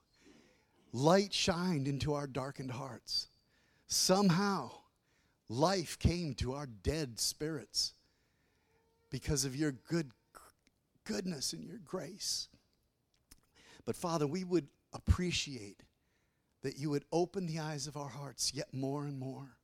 light 0.92 1.34
shined 1.34 1.86
into 1.86 2.14
our 2.14 2.26
darkened 2.26 2.70
hearts. 2.70 3.28
Somehow 3.86 4.70
life 5.48 5.98
came 5.98 6.34
to 6.36 6.54
our 6.54 6.66
dead 6.66 7.20
spirits 7.20 7.92
because 9.10 9.44
of 9.44 9.56
your 9.56 9.72
good 9.72 10.12
goodness 11.04 11.52
and 11.52 11.64
your 11.64 11.78
grace. 11.84 12.48
But 13.84 13.96
Father, 13.96 14.26
we 14.26 14.44
would 14.44 14.68
appreciate 14.92 15.82
that 16.62 16.78
you 16.78 16.90
would 16.90 17.04
open 17.12 17.46
the 17.46 17.58
eyes 17.58 17.86
of 17.86 17.96
our 17.96 18.08
hearts 18.08 18.52
yet 18.54 18.72
more 18.72 19.04
and 19.04 19.18
more, 19.18 19.56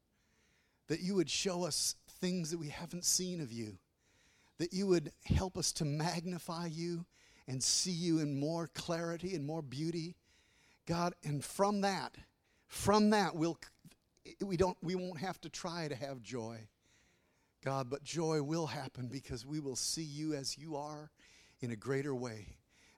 that 0.89 1.01
you 1.01 1.15
would 1.15 1.31
show 1.31 1.65
us 1.65 1.95
things 2.21 2.51
that 2.51 2.59
we 2.59 2.69
haven't 2.69 3.05
seen 3.05 3.41
of 3.41 3.53
you, 3.53 3.79
that 4.59 4.73
you 4.73 4.87
would 4.87 5.13
help 5.25 5.59
us 5.59 5.73
to 5.73 5.85
magnify 5.85 6.67
you 6.67 7.05
and 7.47 7.63
see 7.63 7.93
you 7.93 8.19
in 8.19 8.41
more 8.41 8.69
clarity 8.69 9.35
and 9.35 9.47
more 9.47 9.63
beauty. 9.63 10.17
God, 10.87 11.15
and 11.23 11.45
from 11.45 11.83
that, 11.83 12.17
from 12.67 13.11
that 13.11 13.37
we'll 13.37 13.59
we 14.45 14.57
don't 14.57 14.77
we 14.83 14.95
won't 14.95 15.19
have 15.19 15.41
to 15.43 15.49
try 15.49 15.89
to 15.89 15.95
have 15.95 16.23
joy. 16.23 16.59
God, 17.67 17.91
but 17.91 18.05
joy 18.05 18.45
will 18.45 18.69
happen 18.69 19.09
because 19.09 19.45
we 19.45 19.59
will 19.59 19.75
see 19.75 20.05
you 20.05 20.35
as 20.35 20.57
you 20.57 20.77
are 20.77 21.11
in 21.61 21.73
a 21.73 21.77
greater 21.77 22.15
way. 22.15 22.47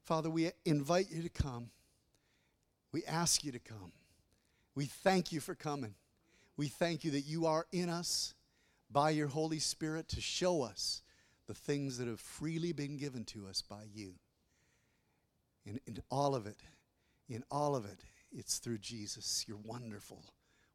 Father, 0.02 0.28
we 0.28 0.50
invite 0.66 1.06
you 1.10 1.22
to 1.22 1.30
come. 1.30 1.70
We 2.92 3.02
ask 3.06 3.44
you 3.44 3.52
to 3.52 3.58
come. 3.58 3.92
We 4.74 4.84
thank 4.84 5.32
you 5.32 5.40
for 5.40 5.54
coming. 5.54 5.94
We 6.58 6.68
thank 6.68 7.02
you 7.02 7.12
that 7.12 7.22
you 7.22 7.46
are 7.46 7.64
in 7.72 7.88
us 7.88 8.34
by 8.90 9.08
your 9.08 9.28
Holy 9.28 9.58
Spirit 9.58 10.06
to 10.08 10.20
show 10.20 10.60
us 10.60 11.00
the 11.46 11.54
things 11.54 11.96
that 11.96 12.06
have 12.06 12.20
freely 12.20 12.72
been 12.72 12.98
given 12.98 13.24
to 13.24 13.46
us 13.48 13.62
by 13.62 13.84
you. 13.94 14.16
And 15.66 15.80
in 15.86 16.02
all 16.10 16.34
of 16.34 16.46
it, 16.46 16.60
in 17.26 17.42
all 17.50 17.74
of 17.74 17.86
it, 17.86 18.00
it's 18.30 18.58
through 18.58 18.78
Jesus, 18.78 19.46
your 19.48 19.60
wonderful, 19.64 20.26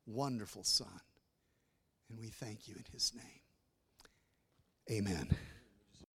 wonderful 0.08 0.64
Son. 0.64 1.02
And 2.10 2.20
we 2.20 2.30
thank 2.30 2.68
you 2.68 2.74
in 2.76 2.86
his 2.92 3.14
name. 3.14 3.43
Amen. 4.92 5.30